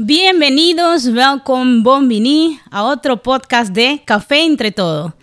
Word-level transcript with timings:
Bienvenidos, 0.00 1.08
welcome, 1.08 1.82
bonvini 1.82 2.60
a 2.70 2.84
otro 2.84 3.20
podcast 3.20 3.72
de 3.72 4.00
Café 4.04 4.44
Entre 4.44 4.70
Todo. 4.70 5.16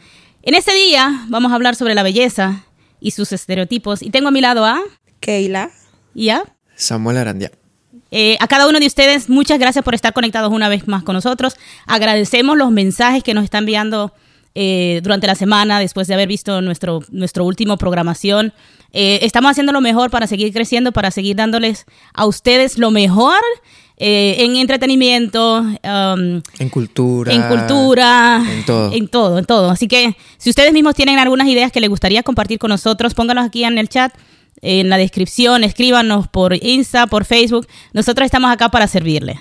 En 0.44 0.54
este 0.54 0.76
día 0.76 1.24
vamos 1.30 1.54
a 1.54 1.56
hablar 1.56 1.78
sobre 1.78 1.96
la 1.96 2.04
belleza 2.04 2.66
y 3.00 3.12
sus 3.12 3.32
estereotipos. 3.32 4.02
Y 4.02 4.10
tengo 4.10 4.28
a 4.28 4.32
mi 4.32 4.42
lado 4.42 4.66
a 4.66 4.82
Keila. 5.22 5.72
y 6.14 6.28
a 6.28 6.44
Samuel 6.76 7.16
Arandia. 7.16 7.54
Eh, 8.12 8.36
a 8.42 8.50
cada 8.50 8.68
uno 8.68 8.82
de 8.82 8.88
ustedes, 8.88 9.30
muchas 9.30 9.60
gracias 9.60 9.86
por 9.86 9.96
estar 9.96 10.12
conectados 10.12 10.52
una 10.52 10.68
vez 10.68 10.90
más 10.90 11.04
con 11.04 11.14
nosotros. 11.14 11.56
Agradecemos 11.88 12.58
los 12.58 12.70
mensajes 12.70 13.24
que 13.24 13.34
nos 13.34 13.46
están 13.46 13.60
enviando 13.60 14.14
eh, 14.56 15.00
durante 15.04 15.26
la 15.26 15.36
semana 15.36 15.80
después 15.80 16.10
de 16.10 16.16
haber 16.16 16.28
visto 16.28 16.62
nuestro, 16.62 17.02
nuestro 17.12 17.46
último 17.46 17.78
programación. 17.78 18.52
Eh, 18.92 19.20
estamos 19.22 19.52
haciendo 19.52 19.72
lo 19.72 19.80
mejor 19.80 20.12
para 20.12 20.28
seguir 20.28 20.52
creciendo, 20.52 20.92
para 20.92 21.12
seguir 21.12 21.38
dándoles 21.38 21.86
a 22.14 22.26
ustedes 22.26 22.78
lo 22.78 22.92
mejor 22.92 23.40
eh, 23.98 24.36
en 24.40 24.56
entretenimiento, 24.58 25.62
um, 25.62 26.42
En 26.60 26.70
cultura. 26.70 27.34
en 27.34 27.42
cultura, 27.44 28.44
En 28.46 28.66
todo. 28.66 28.94
en 28.94 29.08
todo, 29.08 29.40
en 29.40 29.46
todo. 29.46 29.70
Así 29.70 29.88
que 29.88 30.16
si 30.38 30.50
ustedes 30.50 30.74
mismos 30.74 30.96
tienen 30.96 31.18
algunas 31.20 31.48
ideas 31.48 31.72
que 31.72 31.80
les 31.80 31.90
gustaría 31.90 32.24
compartir 32.24 32.60
con 32.60 32.70
nosotros, 32.70 33.14
pónganos 33.14 33.46
aquí 33.46 33.64
en 33.64 33.78
el 33.78 33.88
chat, 33.90 34.14
en 34.62 34.90
la 34.90 34.98
descripción, 34.98 35.64
escríbanos 35.64 36.28
por 36.28 36.56
Insta, 36.56 37.08
por 37.08 37.26
Facebook. 37.26 37.68
Nosotros 37.94 38.26
estamos 38.26 38.52
acá 38.52 38.70
para 38.70 38.88
servirle. 38.88 39.40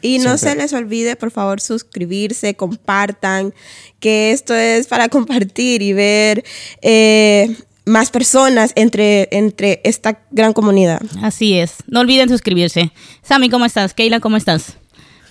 Y 0.00 0.18
no 0.18 0.36
Siempre. 0.36 0.50
se 0.50 0.56
les 0.56 0.72
olvide, 0.74 1.16
por 1.16 1.30
favor, 1.30 1.60
suscribirse, 1.60 2.54
compartan, 2.54 3.54
que 4.00 4.32
esto 4.32 4.54
es 4.54 4.86
para 4.86 5.08
compartir 5.10 5.80
y 5.82 5.92
ver 5.94 6.44
eh, 6.82 7.56
más 7.84 8.10
personas 8.10 8.72
entre, 8.76 9.28
entre 9.30 9.80
esta 9.84 10.18
gran 10.30 10.52
comunidad. 10.52 11.00
Así 11.22 11.58
es. 11.58 11.74
No 11.86 12.00
olviden 12.00 12.28
suscribirse. 12.28 12.92
Sammy, 13.22 13.50
¿cómo 13.50 13.64
estás? 13.64 13.94
Keila, 13.94 14.20
¿cómo 14.20 14.36
estás? 14.36 14.74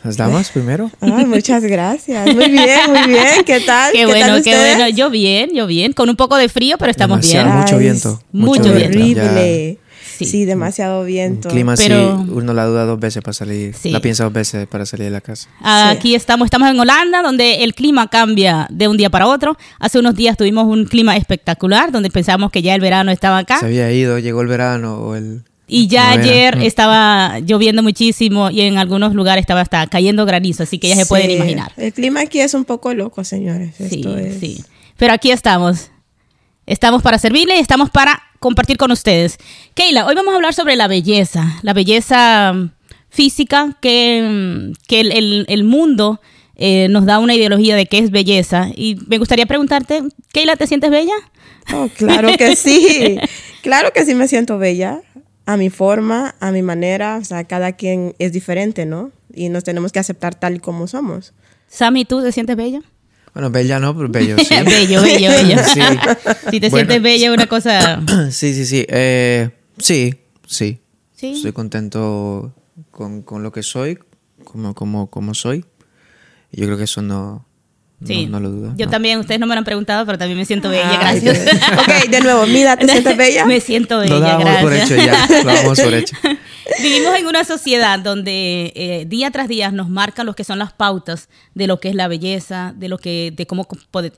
¿Las 0.03 0.17
damas 0.17 0.51
primero? 0.51 0.91
Ay, 0.99 1.25
muchas 1.25 1.63
gracias. 1.63 2.33
Muy 2.35 2.49
bien, 2.49 2.79
muy 2.89 3.07
bien. 3.07 3.43
¿Qué 3.45 3.61
tal? 3.61 3.91
Qué, 3.93 3.99
¿Qué 3.99 4.05
bueno, 4.05 4.27
tal 4.27 4.43
qué 4.43 4.55
bueno. 4.57 4.89
Yo 4.89 5.09
bien, 5.09 5.51
yo 5.53 5.65
bien. 5.65 5.93
Con 5.93 6.09
un 6.09 6.15
poco 6.15 6.35
de 6.35 6.49
frío, 6.49 6.77
pero 6.77 6.91
estamos 6.91 7.21
Demasiado, 7.21 7.45
bien. 7.47 7.59
mucho 7.61 7.77
viento. 7.77 8.21
mucho 8.31 8.59
mucho 8.63 8.73
viento. 8.73 8.99
Horrible. 8.99 9.77
Sí. 10.17 10.25
Sí. 10.25 10.45
demasiado 10.45 11.01
Un 11.01 11.07
viento. 11.07 11.49
clima 11.49 11.75
Pero- 11.75 12.19
así, 12.21 12.29
uno 12.31 12.53
la 12.53 12.65
duda 12.65 12.85
dos 12.85 12.99
veces 12.99 13.21
para 13.23 13.33
salir. 13.33 13.73
Sí. 13.73 13.91
La 13.91 13.99
piensa 13.99 14.23
dos 14.23 14.33
veces 14.33 14.67
para 14.67 14.85
salir 14.85 15.05
de 15.05 15.11
la 15.11 15.21
casa. 15.21 15.49
Aquí 15.61 16.15
estamos, 16.15 16.45
estamos 16.45 16.69
en 16.69 16.79
Holanda, 16.79 17.21
donde 17.21 17.63
el 17.63 17.73
clima 17.73 18.07
cambia 18.09 18.67
de 18.69 18.87
un 18.87 18.97
día 18.97 19.09
para 19.09 19.27
otro. 19.27 19.57
Hace 19.79 19.99
unos 19.99 20.15
días 20.15 20.37
tuvimos 20.37 20.65
un 20.65 20.85
clima 20.85 21.15
espectacular, 21.17 21.91
donde 21.91 22.09
pensábamos 22.09 22.51
que 22.51 22.61
ya 22.61 22.75
el 22.75 22.81
verano 22.81 23.11
estaba 23.11 23.37
acá. 23.39 23.59
Se 23.59 23.65
había 23.65 23.91
ido, 23.91 24.19
llegó 24.19 24.41
el 24.41 24.47
verano 24.47 24.97
o 24.99 25.15
el... 25.15 25.43
Y 25.65 25.87
ya 25.87 26.15
No 26.15 26.21
ayer 26.21 26.57
Mm. 26.57 26.61
estaba 26.63 27.39
lloviendo 27.39 27.81
muchísimo 27.81 28.49
y 28.51 28.61
en 28.61 28.77
algunos 28.77 29.15
lugares 29.15 29.41
estaba 29.43 29.61
hasta 29.61 29.87
cayendo 29.87 30.25
granizo, 30.25 30.63
así 30.63 30.77
que 30.77 30.89
ya 30.89 30.95
se 30.95 31.03
Sí. 31.03 31.09
pueden 31.09 31.31
imaginar. 31.31 31.71
El 31.77 31.93
clima 31.93 32.19
aquí 32.21 32.41
es 32.41 32.53
un 32.53 32.65
poco 32.65 32.93
loco, 32.93 33.23
señores. 33.23 33.73
Sí, 33.77 33.85
Esto 34.01 34.17
es- 34.17 34.39
sí. 34.39 34.63
Pero 34.97 35.13
aquí 35.13 35.31
estamos. 35.31 35.89
Estamos 36.65 37.01
para 37.01 37.17
servirle 37.17 37.55
y 37.55 37.59
estamos 37.59 37.89
para 37.89 38.21
compartir 38.43 38.77
con 38.77 38.91
ustedes. 38.91 39.37
Keila, 39.73 40.05
hoy 40.05 40.13
vamos 40.15 40.33
a 40.33 40.35
hablar 40.35 40.53
sobre 40.53 40.75
la 40.75 40.87
belleza, 40.87 41.57
la 41.63 41.73
belleza 41.73 42.53
mm, 42.53 42.69
física 43.09 43.77
que, 43.81 44.21
mm, 44.21 44.73
que 44.87 44.99
el, 45.01 45.11
el- 45.13 45.45
el 45.47 45.63
mundo 45.63 46.19
eh, 46.55 46.87
nos 46.89 47.05
da 47.05 47.17
una 47.19 47.33
ideología 47.33 47.75
de 47.75 47.85
qué 47.87 47.97
es 47.99 48.11
belleza. 48.11 48.67
Y 48.75 48.97
me 49.07 49.17
gustaría 49.17 49.45
preguntarte, 49.47 50.03
Keila, 50.33 50.55
¿te 50.55 50.67
sientes 50.67 50.91
bella? 50.91 51.13
Oh, 51.73 51.87
claro 51.97 52.29
que 52.37 52.55
sí. 52.57 53.17
claro 53.63 53.91
que 53.93 54.05
sí 54.05 54.13
me 54.13 54.27
siento 54.27 54.57
bella. 54.59 55.01
A 55.45 55.57
mi 55.57 55.69
forma, 55.69 56.35
a 56.39 56.51
mi 56.51 56.61
manera. 56.61 57.17
O 57.21 57.25
sea, 57.25 57.43
cada 57.45 57.71
quien 57.73 58.13
es 58.19 58.31
diferente, 58.33 58.85
¿no? 58.85 59.11
Y 59.33 59.49
nos 59.49 59.63
tenemos 59.63 59.91
que 59.91 59.99
aceptar 59.99 60.35
tal 60.35 60.55
y 60.55 60.59
como 60.59 60.87
somos. 60.87 61.33
Sammy, 61.67 62.05
¿tú 62.05 62.21
te 62.21 62.31
sientes 62.31 62.55
bella? 62.55 62.81
Bueno, 63.33 63.49
bella 63.49 63.79
no, 63.79 63.95
pero 63.95 64.09
bello 64.09 64.37
sí. 64.37 64.53
bello, 64.65 65.01
bello, 65.01 65.29
bello. 65.31 65.57
Sí. 65.73 65.81
Si 66.51 66.59
te 66.59 66.69
Bueno. 66.69 66.87
sientes 66.89 67.01
bella, 67.01 67.27
es 67.29 67.33
una 67.33 67.47
cosa... 67.47 68.01
sí, 68.31 68.53
sí, 68.53 68.65
sí. 68.65 68.85
Eh, 68.87 69.49
sí, 69.79 70.15
sí. 70.47 70.79
Sí. 71.15 71.33
Estoy 71.33 71.51
contento 71.53 72.53
con, 72.91 73.21
con 73.23 73.43
lo 73.43 73.51
que 73.51 73.63
soy, 73.63 73.97
como, 74.43 74.73
como, 74.75 75.09
como 75.09 75.33
soy. 75.33 75.65
Y 76.51 76.61
yo 76.61 76.65
creo 76.67 76.77
que 76.77 76.83
eso 76.83 77.01
no, 77.01 77.47
no, 77.99 78.07
Sí. 78.07 78.25
no 78.27 78.39
lo 78.39 78.49
dudo. 78.51 78.73
Yo 78.77 78.85
no. 78.85 78.91
también, 78.91 79.17
ustedes 79.19 79.39
no 79.39 79.47
me 79.47 79.55
lo 79.55 79.59
han 79.59 79.65
preguntado, 79.65 80.05
pero 80.05 80.17
también 80.17 80.37
me 80.37 80.45
siento 80.45 80.69
bella, 80.69 80.89
Ay, 80.89 81.19
gracias. 81.21 81.55
Ok, 81.79 82.09
de 82.09 82.19
nuevo, 82.21 82.45
Mida, 82.45 82.75
¿te 82.77 82.87
sientes 82.87 83.17
bella? 83.17 83.45
Me 83.45 83.61
siento 83.61 83.97
bella, 83.99 84.13
Lo 84.13 84.19
gracias. 84.19 84.61
por 84.61 84.73
hecho 84.73 84.95
ya. 84.97 85.27
Lo 85.29 85.43
dábamos 85.45 85.79
por 85.79 85.93
hecho. 85.93 86.15
Vivimos 86.81 87.17
en 87.17 87.27
una 87.27 87.43
sociedad 87.43 87.99
donde 87.99 88.71
eh, 88.75 89.05
día 89.07 89.31
tras 89.31 89.47
día 89.47 89.71
nos 89.71 89.89
marcan 89.89 90.25
lo 90.25 90.33
que 90.33 90.43
son 90.43 90.59
las 90.59 90.73
pautas 90.73 91.29
de 91.53 91.67
lo 91.67 91.79
que 91.79 91.89
es 91.89 91.95
la 91.95 92.07
belleza, 92.07 92.73
de 92.75 92.89
lo 92.89 92.97
que, 92.97 93.33
de 93.35 93.45
cómo 93.45 93.67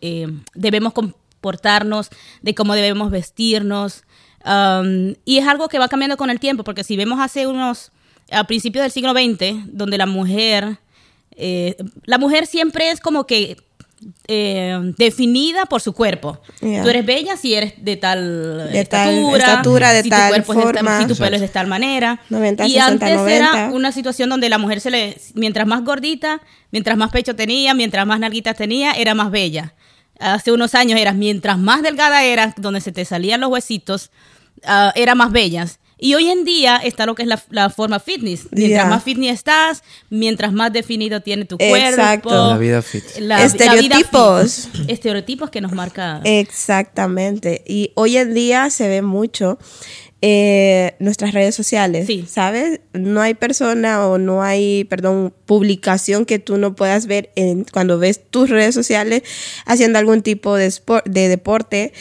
eh, 0.01 0.27
debemos 0.53 0.93
comportarnos, 0.93 2.09
de 2.41 2.55
cómo 2.55 2.75
debemos 2.75 3.11
vestirnos. 3.11 4.03
Um, 4.45 5.15
y 5.25 5.37
es 5.37 5.47
algo 5.47 5.67
que 5.67 5.79
va 5.79 5.87
cambiando 5.87 6.17
con 6.17 6.29
el 6.29 6.39
tiempo, 6.39 6.63
porque 6.63 6.83
si 6.83 6.95
vemos 6.97 7.19
hace 7.19 7.47
unos, 7.47 7.91
a 8.31 8.45
principios 8.45 8.83
del 8.83 8.91
siglo 8.91 9.11
XX, 9.11 9.65
donde 9.67 9.97
la 9.97 10.05
mujer, 10.05 10.77
eh, 11.35 11.75
la 12.05 12.17
mujer 12.17 12.45
siempre 12.45 12.91
es 12.91 12.99
como 12.99 13.25
que 13.25 13.57
eh, 14.27 14.93
definida 14.97 15.65
por 15.65 15.81
su 15.81 15.93
cuerpo. 15.93 16.39
Yeah. 16.61 16.83
Tú 16.83 16.89
eres 16.89 17.05
bella 17.05 17.37
si 17.37 17.53
eres 17.53 17.73
de 17.77 17.95
tal 17.97 18.69
De 18.71 18.85
tal 18.85 19.09
estatura, 19.09 19.37
estatura, 19.37 19.93
de 19.93 20.03
si 20.03 20.09
tal 20.09 20.21
tu 20.21 20.27
cuerpo 20.29 20.53
es 20.53 20.57
de 20.67 20.73
tal- 20.73 21.01
si 21.01 21.07
tu 21.07 21.15
pelo 21.15 21.35
es 21.35 21.41
de 21.41 21.47
tal 21.47 21.67
manera. 21.67 22.19
90, 22.29 22.65
y 22.65 22.71
60, 22.73 22.85
antes 22.91 23.15
90. 23.15 23.35
era 23.35 23.71
una 23.71 23.91
situación 23.91 24.29
donde 24.29 24.49
la 24.49 24.57
mujer 24.57 24.81
se 24.81 24.91
le, 24.91 25.17
mientras 25.33 25.67
más 25.67 25.83
gordita, 25.83 26.41
mientras 26.71 26.97
más 26.97 27.11
pecho 27.11 27.35
tenía, 27.35 27.73
mientras 27.73 28.05
más 28.05 28.19
nalguitas 28.19 28.55
tenía, 28.55 28.91
era 28.93 29.13
más 29.13 29.31
bella. 29.31 29.73
Hace 30.19 30.51
unos 30.51 30.75
años 30.75 30.99
eras, 30.99 31.15
mientras 31.15 31.57
más 31.57 31.81
delgada 31.81 32.23
eras, 32.23 32.53
donde 32.57 32.81
se 32.81 32.91
te 32.91 33.03
salían 33.05 33.41
los 33.41 33.49
huesitos, 33.49 34.11
ah, 34.63 34.93
era 34.95 35.13
más 35.15 35.31
bellas. 35.31 35.79
Y 35.97 36.13
hoy 36.15 36.29
en 36.29 36.43
día 36.43 36.77
está 36.77 37.05
lo 37.05 37.15
que 37.15 37.21
es 37.23 37.27
la, 37.27 37.41
la 37.49 37.69
forma 37.69 37.99
fitness. 37.99 38.47
Mientras 38.51 38.83
Yeah. 38.83 38.85
más 38.85 39.03
fitness 39.03 39.33
estás, 39.35 39.83
mientras 40.09 40.51
más 40.51 40.73
definido 40.73 41.21
tiene 41.21 41.45
tu 41.45 41.55
Exacto. 41.59 42.29
cuerpo. 42.29 42.49
La 42.51 42.57
vida 42.57 42.81
fit. 42.81 43.03
la- 43.19 43.37
la 43.39 43.45
vida 43.45 43.45
Estereotipos. 43.45 44.69
fit. 44.73 44.89
Estereotipos 44.89 45.49
que 45.49 45.61
nos 45.61 45.71
marca. 45.71 46.19
Exactamente. 46.25 47.63
Y 47.65 47.91
hoy 47.95 48.17
en 48.17 48.33
día 48.33 48.69
se 48.69 48.87
ve 48.87 49.01
mucho 49.01 49.57
eh, 50.21 50.95
nuestras 50.99 51.33
redes 51.33 51.53
sociales, 51.53 52.07
Sí. 52.07 52.25
¿sabes? 52.27 52.79
No 52.93 53.21
hay 53.21 53.35
persona 53.35 54.07
o 54.07 54.17
no 54.17 54.41
hay, 54.41 54.83
perdón, 54.85 55.33
publicación 55.45 56.25
que 56.25 56.39
tú 56.39 56.57
no 56.57 56.73
puedas 56.75 57.05
ver 57.05 57.29
en, 57.35 57.63
cuando 57.65 57.99
ves 57.99 58.21
tus 58.31 58.49
redes 58.49 58.73
sociales 58.73 59.21
haciendo 59.65 59.99
algún 59.99 60.23
tipo 60.23 60.55
de, 60.55 60.65
sport, 60.65 61.05
de 61.07 61.27
deporte. 61.27 61.93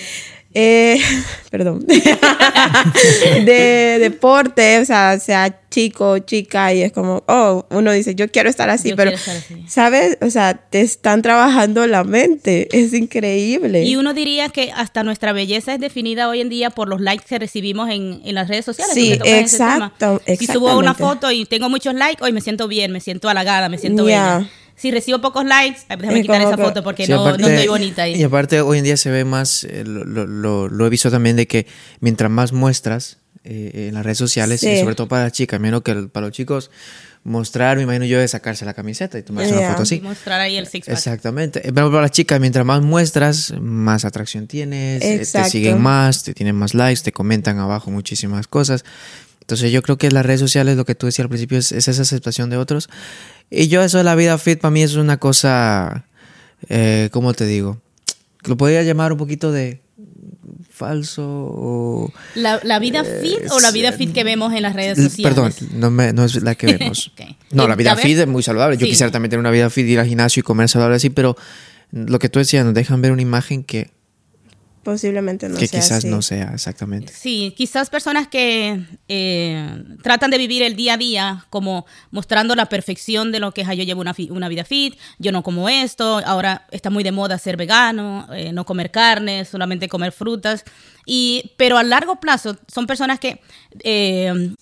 Eh, 0.55 1.01
perdón, 1.51 1.85
de 3.45 3.99
deporte, 4.01 4.79
o 4.79 4.85
sea, 4.85 5.19
sea 5.19 5.61
chico, 5.69 6.21
chica, 6.21 6.73
y 6.73 6.83
es 6.83 6.93
como, 6.93 7.25
oh, 7.27 7.67
uno 7.71 7.91
dice, 7.91 8.15
yo 8.15 8.31
quiero 8.31 8.49
estar 8.49 8.71
así, 8.71 8.91
Yo 8.91 8.97
pero, 8.97 9.11
quiero 9.11 9.21
estar 9.21 9.37
así. 9.37 9.65
¿sabes? 9.67 10.17
O 10.21 10.31
sea, 10.31 10.55
te 10.55 10.81
están 10.81 11.21
trabajando 11.23 11.85
la 11.89 12.05
mente, 12.05 12.69
es 12.71 12.93
increíble. 12.93 13.83
Y 13.83 13.97
uno 13.97 14.15
diría 14.15 14.49
que 14.51 14.71
hasta 14.73 15.03
nuestra 15.03 15.33
belleza 15.33 15.75
es 15.75 15.81
definida 15.81 16.29
hoy 16.29 16.41
en 16.41 16.49
día 16.49 16.71
por 16.71 16.89
los 16.89 17.01
likes 17.01 17.25
que 17.29 17.41
recibimos 17.41 17.91
en, 17.91 18.23
en 18.25 18.35
las 18.37 18.47
redes 18.47 18.65
sociales. 18.65 18.95
Sí, 18.95 19.19
exacto, 19.25 20.23
Si 20.39 20.47
subo 20.47 20.79
una 20.79 20.95
foto 20.95 21.33
y 21.33 21.45
tengo 21.45 21.69
muchos 21.69 21.95
likes, 21.95 22.23
hoy 22.23 22.33
me 22.33 22.41
siento 22.41 22.69
bien, 22.69 22.93
me 22.93 23.01
siento 23.01 23.29
halagada, 23.29 23.69
me 23.69 23.79
siento 23.79 24.05
bella. 24.05 24.49
Si 24.77 24.91
recibo 24.91 25.21
pocos 25.21 25.45
likes, 25.45 25.81
déjame 25.89 26.17
Es 26.19 26.23
quitar 26.23 26.41
esa 26.43 26.57
que- 26.57 26.63
foto 26.63 26.83
porque 26.83 27.07
Sí, 27.07 27.13
no, 27.13 27.21
aparte- 27.23 27.43
no 27.43 27.49
estoy 27.49 27.69
bonita. 27.69 28.09
Y 28.09 28.23
aparte 28.23 28.61
hoy 28.61 28.79
en 28.79 28.85
día 28.85 28.97
se 28.97 29.11
ve 29.11 29.25
más, 29.25 29.65
eh, 29.65 29.85
lo, 29.85 30.05
lo- 30.27 30.87
he 30.87 30.91
visto 30.91 31.11
también 31.11 31.37
de 31.37 31.47
que 31.47 31.67
mientras 32.01 32.31
más 32.31 32.53
muestras 32.53 33.19
eh, 33.47 33.89
en 33.89 33.95
las 33.95 34.05
redes 34.05 34.17
sociales, 34.17 34.61
Sí. 34.61 34.71
y 34.71 34.81
sobre 34.81 34.95
todo 34.95 35.07
para 35.07 35.25
las 35.25 35.33
chicas, 35.33 35.61
menos 35.61 35.83
que 35.83 35.91
el- 35.91 36.09
para 36.09 36.27
los 36.29 36.35
chicos, 36.35 36.71
mostrar, 37.25 37.77
me 37.77 37.83
imagino 37.83 38.05
yo, 38.07 38.19
es 38.21 38.31
sacarse 38.31 38.65
la 38.65 38.73
camiseta 38.75 39.19
y 39.19 39.23
tomarse 39.23 39.53
una 39.53 39.61
Ya. 39.61 39.71
foto 39.73 39.83
así. 39.83 39.97
Y 39.97 40.01
mostrar 40.01 40.41
ahí 40.41 40.57
el 40.57 40.67
six 40.67 40.87
pack. 40.87 40.97
Exactamente. 40.97 41.59
Eh, 41.69 41.73
Pero 41.75 41.91
para 41.91 42.03
las 42.03 42.11
chicas, 42.11 42.41
mientras 42.41 42.65
más 42.65 42.81
muestras, 42.83 43.53
más 43.61 44.05
atracción 44.07 44.47
tienes, 44.47 45.03
eh, 45.03 45.09
te 45.09 45.15
Exacto. 45.17 45.51
siguen 45.51 45.81
más, 45.81 46.23
te 46.23 46.33
tienen 46.35 46.57
más 46.57 46.73
likes, 46.75 47.03
te 47.03 47.13
comentan 47.13 47.59
abajo 47.59 47.91
muchísimas 47.91 48.47
cosas. 48.47 48.85
Entonces 49.45 49.71
yo 49.73 49.83
creo 49.83 49.99
que 49.99 50.11
las 50.11 50.25
redes 50.25 50.41
sociales, 50.41 50.77
lo 50.77 50.85
que 50.87 50.95
tú 50.95 51.07
decías 51.07 51.25
al 51.25 51.29
principio, 51.29 51.59
es, 51.59 51.71
es 51.73 51.87
esa 51.89 52.03
aceptación 52.03 52.49
de 52.51 52.57
otros. 52.57 52.89
Y 53.51 53.69
yo 53.69 53.83
eso 53.83 53.99
de 53.99 54.05
la 54.05 54.15
vida 54.15 54.39
fit 54.39 54.59
para 54.59 54.71
mí 54.73 54.83
es 54.83 54.95
una 54.95 55.19
cosa, 55.19 56.07
eh, 56.69 57.11
¿cómo 57.13 57.35
te 57.35 57.45
digo? 57.47 57.81
Lo 58.45 58.57
podría 58.57 58.83
llamar 58.83 59.13
un 59.13 59.19
poquito 59.19 59.53
de 59.53 59.81
falso 60.71 61.23
o... 61.27 62.13
¿La, 62.35 62.61
la 62.65 62.79
vida 62.79 63.05
fit 63.05 63.51
o 63.51 63.61
la 63.61 63.71
vida 63.71 63.93
fit 63.93 64.13
que 64.13 64.25
vemos 64.25 64.53
en 64.55 64.63
las 64.63 64.75
redes 64.75 64.99
sociales? 64.99 65.35
Perdón, 65.35 65.53
no, 65.79 65.91
me- 65.91 66.13
no 66.13 66.25
es 66.25 66.43
la 66.43 66.55
que 66.55 66.67
vemos. 66.79 67.13
Ok. 67.15 67.27
No, 67.53 67.65
Eh, 67.65 67.69
la 67.69 67.77
vida 67.77 67.93
a 67.93 67.95
ver. 67.95 68.05
fit 68.05 68.19
es 68.19 68.27
muy 68.27 68.43
saludable. 68.43 68.77
Yo 68.77 68.87
Sí. 68.87 68.91
quisiera 68.93 69.13
también 69.13 69.31
tener 69.31 69.41
una 69.41 69.51
vida 69.51 69.71
fit, 69.71 69.87
ir 69.87 70.01
al 70.01 70.07
gimnasio 70.07 70.41
y 70.41 70.43
comer 70.43 70.69
saludable 70.69 70.97
así, 70.97 71.11
pero 71.11 71.37
lo 71.93 72.19
que 72.19 72.29
tú 72.29 72.39
decías, 72.39 72.65
nos 72.65 72.75
dejan 72.75 73.01
ver 73.03 73.13
una 73.13 73.23
imagen 73.23 73.63
que 73.63 73.91
posiblemente 74.85 75.49
no 75.49 75.57
que 75.57 75.67
sea 75.67 75.81
quizás 75.81 75.99
así. 75.99 76.09
no 76.09 76.23
sea 76.23 76.53
exactamente. 76.55 77.13
Sí, 77.13 77.55
quizás 77.57 77.91
personas 77.91 78.29
que 78.29 78.85
eh, 79.09 79.85
tratan 80.03 80.31
de 80.31 80.39
vivir 80.39 80.63
el 80.63 80.77
día 80.77 80.95
a 80.95 80.97
día 80.97 81.47
como 81.51 81.87
mostrando 82.11 82.55
la 82.55 82.67
perfección 82.67 83.33
de 83.33 83.41
lo 83.41 83.53
que 83.53 83.63
es, 83.63 83.69
"Ah, 83.69 83.75
yo 83.75 83.83
llevo 83.83 84.03
una 84.03 84.49
vida 84.49 84.65
fit, 84.65 84.95
yo 85.19 85.33
no 85.33 85.43
como 85.43 85.69
esto, 85.69 86.19
ahora 86.25 86.67
está 86.71 86.91
muy 86.91 87.03
de 87.03 87.13
moda 87.13 87.39
ser 87.39 87.57
vegano, 87.57 88.27
eh, 88.33 88.53
no 88.53 88.65
comer 88.65 88.91
carne, 88.91 89.45
solamente 89.45 89.89
comer 89.89 90.13
frutas, 90.13 90.65
y, 91.07 91.53
pero 91.57 91.79
a 91.79 91.83
largo 91.83 92.21
plazo 92.21 92.57
son 92.69 92.87
personas 92.87 93.19
que 93.19 93.41
eh, 93.83 94.55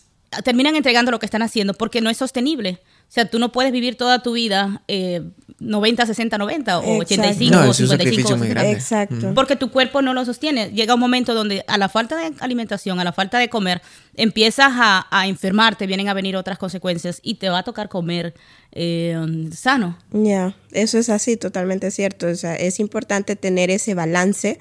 terminan 0.45 0.77
entregando 0.77 1.11
lo 1.11 1.19
que 1.19 1.27
están 1.27 1.43
haciendo 1.43 1.75
porque 1.75 2.01
no 2.01 2.09
es 2.11 2.17
sostenible. 2.17 2.81
O 3.13 3.15
sea, 3.15 3.27
tú 3.27 3.39
no 3.39 3.53
puedes 3.53 3.73
vivir 3.73 3.99
toda 3.99 4.23
tu 4.23 4.33
vida 4.33 4.81
eh, 4.89 5.21
90, 5.59 6.07
60, 6.07 6.39
90 6.39 6.79
o 6.79 7.03
Exacto. 7.03 7.03
85 7.03 7.55
No, 7.55 7.61
o 7.61 7.71
es 7.71 7.81
un 7.81 7.89
55 7.89 7.91
sacrificio 7.99 8.35
o 8.35 8.39
muy 8.39 8.47
60. 8.49 8.55
grande. 8.55 8.73
Exacto. 8.73 9.35
Porque 9.35 9.55
tu 9.55 9.71
cuerpo 9.71 10.01
no 10.01 10.15
lo 10.15 10.25
sostiene. 10.25 10.71
Llega 10.71 10.95
un 10.95 11.01
momento 11.01 11.35
donde 11.35 11.63
a 11.67 11.77
la 11.77 11.91
falta 11.91 12.17
de 12.17 12.33
alimentación, 12.41 13.01
a 13.01 13.05
la 13.05 13.13
falta 13.13 13.39
de 13.39 13.51
comer, 13.51 13.83
empiezas 14.17 14.73
a, 14.77 15.07
a 15.11 15.27
enfermarte, 15.27 15.87
vienen 15.87 16.09
a 16.09 16.15
venir 16.15 16.39
otras 16.39 16.57
consecuencias 16.57 17.21
y 17.23 17.35
te 17.35 17.51
va 17.51 17.59
a 17.59 17.63
tocar 17.65 17.91
comer 17.91 18.33
eh, 18.73 19.15
sano. 19.55 19.99
Ya, 20.11 20.57
eso 20.71 20.97
es 20.97 21.11
así, 21.11 21.37
totalmente 21.37 21.91
cierto. 21.91 22.29
O 22.29 22.35
sea, 22.35 22.57
es 22.57 22.81
importante 22.81 23.37
tener 23.37 23.69
ese 23.71 23.93
balance 23.93 24.59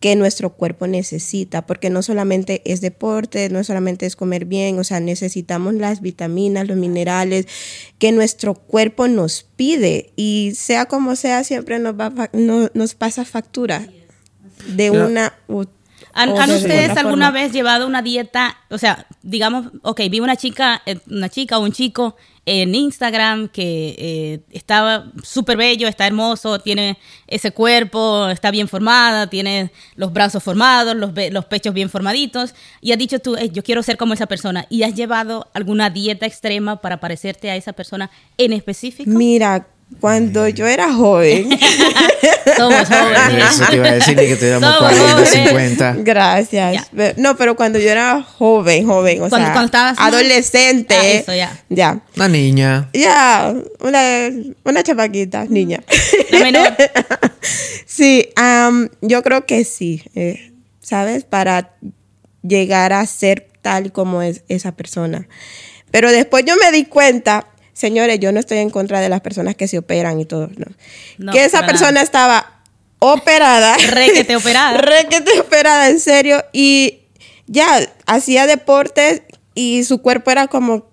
que 0.00 0.16
nuestro 0.16 0.54
cuerpo 0.54 0.86
necesita, 0.86 1.66
porque 1.66 1.90
no 1.90 2.02
solamente 2.02 2.62
es 2.64 2.80
deporte, 2.80 3.50
no 3.50 3.62
solamente 3.64 4.06
es 4.06 4.16
comer 4.16 4.46
bien, 4.46 4.78
o 4.78 4.84
sea, 4.84 4.98
necesitamos 4.98 5.74
las 5.74 6.00
vitaminas, 6.00 6.66
los 6.66 6.78
minerales 6.78 7.46
que 7.98 8.10
nuestro 8.10 8.54
cuerpo 8.54 9.08
nos 9.08 9.42
pide 9.56 10.12
y 10.16 10.52
sea 10.56 10.86
como 10.86 11.16
sea, 11.16 11.44
siempre 11.44 11.78
nos, 11.78 11.94
va, 12.00 12.12
no- 12.32 12.70
nos 12.72 12.94
pasa 12.94 13.24
factura 13.26 13.86
de 14.68 14.90
una 14.90 15.34
u- 15.48 15.64
¿Han, 16.12 16.30
ustedes 16.30 16.90
alguna 16.96 17.26
forma. 17.26 17.30
vez 17.30 17.52
llevado 17.52 17.86
una 17.86 18.02
dieta? 18.02 18.56
O 18.70 18.78
sea, 18.78 19.06
digamos, 19.22 19.70
ok, 19.82 20.00
vi 20.10 20.20
una 20.20 20.36
chica, 20.36 20.82
eh, 20.86 20.98
una 21.08 21.28
chica 21.28 21.58
o 21.58 21.62
un 21.62 21.72
chico 21.72 22.16
en 22.52 22.74
Instagram 22.74 23.46
que 23.46 23.94
eh, 23.96 24.40
estaba 24.50 25.12
súper 25.22 25.56
bello, 25.56 25.86
está 25.86 26.04
hermoso, 26.04 26.58
tiene 26.58 26.98
ese 27.28 27.52
cuerpo, 27.52 28.28
está 28.28 28.50
bien 28.50 28.66
formada, 28.66 29.28
tiene 29.28 29.70
los 29.94 30.12
brazos 30.12 30.42
formados, 30.42 30.96
los, 30.96 31.12
los 31.30 31.44
pechos 31.44 31.72
bien 31.72 31.88
formaditos, 31.88 32.56
y 32.80 32.90
has 32.90 32.98
dicho 32.98 33.20
tú, 33.20 33.36
"Ey, 33.36 33.50
yo 33.50 33.62
quiero 33.62 33.84
ser 33.84 33.96
como 33.96 34.14
esa 34.14 34.26
persona, 34.26 34.66
y 34.68 34.82
has 34.82 34.96
llevado 34.96 35.46
alguna 35.54 35.90
dieta 35.90 36.26
extrema 36.26 36.80
para 36.80 36.98
parecerte 36.98 37.52
a 37.52 37.54
esa 37.54 37.72
persona 37.72 38.10
en 38.36 38.52
específico. 38.52 39.08
Mira, 39.08 39.68
cuando 40.00 40.48
yo 40.48 40.66
era 40.66 40.92
joven, 40.92 41.48
Somos 42.56 42.88
jóvenes. 42.88 43.44
Eso 43.54 43.64
te 43.70 43.76
iba 43.76 43.88
a 43.88 43.92
decir 43.92 44.16
ni 44.16 44.26
que 44.26 44.36
tuviéramos 44.36 44.74
Somos 44.74 44.92
40, 44.92 45.12
jóvenes. 45.12 45.30
50. 45.30 45.94
Gracias. 45.98 46.86
Pe- 46.94 47.14
No, 47.16 47.36
pero 47.36 47.56
cuando 47.56 47.78
yo 47.78 47.90
era 47.90 48.22
joven, 48.22 48.86
joven, 48.86 49.22
o 49.22 49.28
Cuando- 49.28 49.46
sea, 49.46 49.52
cuando 49.52 49.66
estabas- 49.66 49.98
adolescente. 49.98 50.94
Ah, 50.94 51.06
eso, 51.06 51.34
ya. 51.34 51.58
Ya. 51.68 52.00
Una 52.16 52.28
niña. 52.28 52.88
Ya, 52.92 53.54
una, 53.80 54.00
una 54.64 54.82
chamaquita, 54.82 55.44
niña. 55.46 55.80
La 56.30 56.38
menor. 56.40 56.68
sí, 57.86 58.28
am, 58.36 58.88
yo 59.00 59.22
creo 59.22 59.46
que 59.46 59.64
sí, 59.64 60.02
eh, 60.14 60.52
¿sabes? 60.80 61.24
Para 61.24 61.74
llegar 62.42 62.92
a 62.92 63.04
ser 63.06 63.48
tal 63.62 63.92
como 63.92 64.22
es 64.22 64.42
esa 64.48 64.72
persona. 64.72 65.28
Pero 65.90 66.10
después 66.12 66.44
yo 66.46 66.54
me 66.56 66.70
di 66.72 66.84
cuenta, 66.84 67.46
señores, 67.80 68.20
yo 68.20 68.30
no 68.30 68.38
estoy 68.38 68.58
en 68.58 68.68
contra 68.68 69.00
de 69.00 69.08
las 69.08 69.22
personas 69.22 69.54
que 69.54 69.66
se 69.66 69.78
operan 69.78 70.20
y 70.20 70.26
todo, 70.26 70.50
¿no? 70.54 70.66
No, 71.16 71.32
que 71.32 71.44
esa 71.44 71.64
persona 71.64 71.92
nada. 71.92 72.02
estaba 72.02 72.62
operada. 72.98 73.74
Requete 73.88 74.36
operada. 74.42 74.76
Requete 74.76 75.40
operada, 75.40 75.88
en 75.88 75.98
serio. 75.98 76.44
Y 76.52 76.98
ya, 77.46 77.80
hacía 78.06 78.46
deportes 78.46 79.22
y 79.54 79.84
su 79.84 80.02
cuerpo 80.02 80.30
era 80.30 80.46
como 80.46 80.90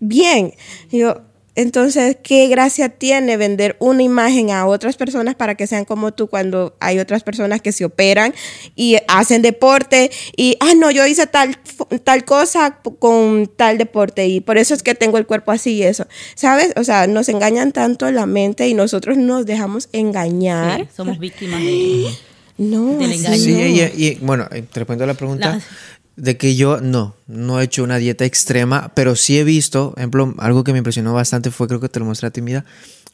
bien. 0.00 0.52
Y 0.90 0.98
yo, 0.98 1.22
entonces, 1.60 2.16
¿qué 2.22 2.46
gracia 2.46 2.88
tiene 2.88 3.36
vender 3.36 3.76
una 3.80 4.02
imagen 4.04 4.50
a 4.52 4.64
otras 4.66 4.96
personas 4.96 5.34
para 5.34 5.56
que 5.56 5.66
sean 5.66 5.84
como 5.84 6.12
tú 6.14 6.28
cuando 6.28 6.76
hay 6.78 7.00
otras 7.00 7.24
personas 7.24 7.60
que 7.60 7.72
se 7.72 7.84
operan 7.84 8.32
y 8.76 8.96
hacen 9.08 9.42
deporte 9.42 10.10
y, 10.36 10.56
ah, 10.60 10.74
no, 10.76 10.90
yo 10.92 11.04
hice 11.04 11.26
tal, 11.26 11.58
tal 12.04 12.24
cosa 12.24 12.78
con 13.00 13.50
tal 13.56 13.76
deporte 13.76 14.28
y 14.28 14.40
por 14.40 14.56
eso 14.56 14.72
es 14.72 14.84
que 14.84 14.94
tengo 14.94 15.18
el 15.18 15.26
cuerpo 15.26 15.50
así 15.50 15.72
y 15.72 15.82
eso, 15.82 16.06
¿sabes? 16.36 16.72
O 16.76 16.84
sea, 16.84 17.08
nos 17.08 17.28
engañan 17.28 17.72
tanto 17.72 18.08
la 18.12 18.26
mente 18.26 18.68
y 18.68 18.74
nosotros 18.74 19.16
nos 19.16 19.44
dejamos 19.44 19.88
engañar. 19.92 20.82
Sí, 20.82 20.88
somos 20.96 21.18
víctimas 21.18 21.60
de... 21.60 22.06
No, 22.58 22.98
Del 22.98 23.12
engaño. 23.12 23.36
Sí, 23.36 23.52
no. 23.52 23.60
y, 23.68 23.80
y, 23.94 24.14
bueno, 24.20 24.48
eh, 24.50 24.62
te 24.62 24.80
respondo 24.80 25.04
a 25.04 25.06
la 25.06 25.14
pregunta 25.14 25.50
La- 25.52 25.62
de 26.18 26.36
que 26.36 26.56
yo 26.56 26.80
no, 26.80 27.14
no 27.28 27.60
he 27.60 27.64
hecho 27.64 27.84
una 27.84 27.96
dieta 27.98 28.24
extrema, 28.24 28.90
pero 28.94 29.14
sí 29.14 29.38
he 29.38 29.44
visto, 29.44 29.94
ejemplo, 29.96 30.34
algo 30.38 30.64
que 30.64 30.72
me 30.72 30.78
impresionó 30.78 31.14
bastante 31.14 31.50
fue, 31.52 31.68
creo 31.68 31.78
que 31.80 31.88
te 31.88 32.00
lo 32.00 32.06
mostré 32.06 32.26
a 32.26 32.30
ti, 32.32 32.42
mira, 32.42 32.64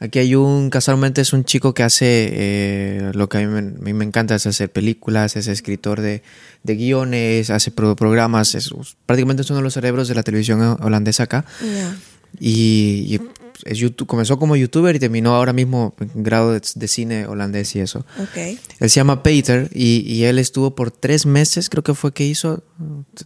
aquí 0.00 0.18
hay 0.20 0.34
un, 0.34 0.70
casualmente 0.70 1.20
es 1.20 1.34
un 1.34 1.44
chico 1.44 1.74
que 1.74 1.82
hace 1.82 2.30
eh, 2.32 3.10
lo 3.14 3.28
que 3.28 3.38
a 3.38 3.40
mí, 3.42 3.46
me, 3.46 3.58
a 3.58 3.62
mí 3.62 3.92
me 3.92 4.04
encanta, 4.06 4.34
es 4.34 4.46
hacer 4.46 4.72
películas, 4.72 5.36
es 5.36 5.48
escritor 5.48 6.00
de, 6.00 6.22
de 6.62 6.74
guiones, 6.76 7.50
hace 7.50 7.70
pro- 7.70 7.94
programas, 7.94 8.54
es, 8.54 8.70
prácticamente 9.04 9.42
es 9.42 9.50
uno 9.50 9.58
de 9.58 9.64
los 9.64 9.74
cerebros 9.74 10.08
de 10.08 10.14
la 10.14 10.22
televisión 10.22 10.60
holandesa 10.80 11.24
acá. 11.24 11.44
Ya. 11.60 11.94
Y, 12.40 13.04
y 13.14 13.20
es 13.64 13.78
YouTube, 13.78 14.06
comenzó 14.08 14.38
como 14.38 14.56
youtuber 14.56 14.94
y 14.96 14.98
terminó 14.98 15.34
ahora 15.34 15.52
mismo 15.52 15.94
en 16.00 16.22
grado 16.22 16.52
de, 16.52 16.60
de 16.74 16.88
cine 16.88 17.26
holandés 17.26 17.74
y 17.76 17.80
eso. 17.80 18.00
Ok. 18.20 18.36
Él 18.36 18.90
se 18.90 18.96
llama 18.96 19.22
Peter 19.22 19.70
y, 19.72 20.00
y 20.06 20.24
él 20.24 20.38
estuvo 20.38 20.74
por 20.74 20.90
tres 20.90 21.24
meses, 21.26 21.70
creo 21.70 21.82
que 21.84 21.94
fue 21.94 22.12
que 22.12 22.24
hizo, 22.24 22.62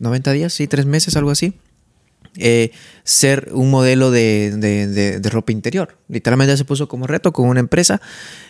90 0.01 0.33
días, 0.33 0.53
sí, 0.53 0.67
tres 0.69 0.87
meses, 0.87 1.17
algo 1.17 1.31
así, 1.31 1.55
eh, 2.37 2.71
ser 3.05 3.49
un 3.53 3.71
modelo 3.71 4.11
de, 4.11 4.53
de- 4.57 4.87
de- 4.87 5.19
de 5.19 5.31
ropa 5.31 5.51
interior. 5.51 5.97
Literalmente 6.09 6.57
se 6.57 6.65
puso 6.65 6.87
como 6.87 7.07
reto 7.07 7.33
con 7.33 7.49
una 7.49 7.59
empresa 7.61 8.01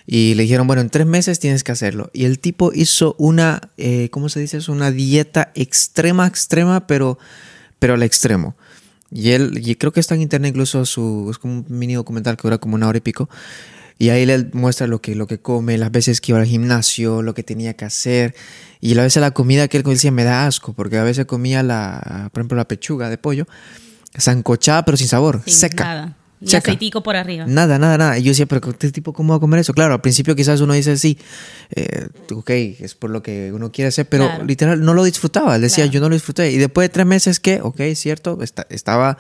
y 0.07 0.35
le 0.35 0.43
dijeron, 0.43 0.67
bueno, 0.67 0.83
en 0.83 0.91
tres 0.91 1.07
meses 1.07 1.39
tienes 1.39 1.65
que 1.65 1.73
hacerlo. 1.73 2.11
Y 2.13 2.25
el 2.25 2.39
tipo 2.39 2.73
hizo 2.75 3.15
una, 3.19 3.71
eh, 3.79 4.09
¿cómo 4.11 4.29
se 4.29 4.41
dice 4.41 4.59
eso? 4.59 4.73
Una 4.73 4.91
dieta 4.91 5.53
extrema, 5.55 6.27
extrema, 6.27 6.87
pero, 6.87 7.19
pero 7.79 7.95
al 7.95 8.03
extremo. 8.03 8.57
Y 9.11 9.31
él, 9.31 9.61
y 9.65 9.75
creo 9.77 9.93
que 9.93 10.01
está 10.01 10.15
en 10.15 10.23
internet 10.23 10.51
incluso 10.51 10.85
su, 10.85 11.29
es 11.31 11.39
como 11.39 11.55
un 11.55 11.67
mini 11.69 11.95
documental 11.95 12.37
que 12.37 12.43
dura 12.43 12.59
como 12.59 12.75
una 12.75 12.89
hora 12.89 12.99
y 12.99 13.01
pico. 13.01 13.29
Y 13.99 14.11
ahí 14.11 14.27
le 14.27 14.51
muestra 14.53 14.87
lo 14.87 15.01
que, 15.01 15.17
lo 15.17 15.27
que 15.27 15.41
come, 15.41 15.77
las 15.77 15.91
veces 15.91 16.21
que 16.21 16.33
iba 16.33 16.39
al 16.39 16.47
gimnasio, 16.47 17.23
lo 17.23 17.35
que 17.35 17.43
tenía 17.43 17.75
que 17.75 17.85
hacer. 17.85 18.35
Y 18.81 18.97
a 18.97 19.03
veces 19.03 19.21
la 19.21 19.33
comida 19.33 19.67
que 19.67 19.77
él 19.77 19.83
decía 19.83 20.13
me 20.13 20.23
da 20.23 20.47
asco, 20.47 20.73
porque 20.73 20.99
a 20.99 21.03
veces 21.03 21.27
comía 21.27 21.65
la, 21.65 22.31
por 22.33 22.41
ejemplo, 22.41 22.57
la 22.57 22.69
pechuga 22.69 23.11
de 23.11 23.19
pollo, 23.19 23.47
sancochada 24.17 24.85
pero 24.85 24.97
sin 24.97 25.09
sabor, 25.09 25.43
Sin 25.45 25.55
seca. 25.55 25.85
Nada. 25.85 26.17
Ni 26.41 26.49
seca. 26.49 26.59
aceitico 26.71 27.03
por 27.03 27.17
arriba. 27.17 27.45
Nada, 27.49 27.79
nada, 27.79 27.99
nada. 27.99 28.19
Y 28.19 28.23
yo 28.23 28.31
decía, 28.31 28.47
pero 28.47 28.61
este 28.71 28.93
tipo, 28.93 29.13
¿cómo 29.13 29.33
va 29.33 29.39
a 29.39 29.41
comer 29.41 29.61
eso? 29.61 29.73
Claro, 29.75 29.95
al 29.95 30.01
principio 30.01 30.37
quizás 30.37 30.61
uno 30.61 30.73
dice, 30.75 30.97
sí, 30.97 31.19
eh, 31.75 32.07
ok, 32.33 32.51
es 32.51 32.95
por 32.95 33.11
lo 33.11 33.23
que 33.23 33.53
uno 33.53 33.73
quiere 33.73 33.89
hacer, 33.89 34.09
pero 34.09 34.27
Claro. 34.27 34.45
literal 34.45 34.81
no 34.85 34.95
lo 34.95 35.03
disfrutaba. 35.05 35.57
Él 35.57 35.63
decía, 35.63 35.85
Claro. 35.85 35.93
yo 35.93 36.01
no 36.01 36.09
lo 36.11 36.15
disfruté. 36.15 36.53
Y 36.53 36.59
después 36.59 36.85
de 36.85 36.91
tres 36.91 37.07
meses, 37.07 37.41
que, 37.41 37.61
ok, 37.61 37.81
cierto, 37.97 38.39
esta- 38.43 38.67
estaba, 38.71 39.19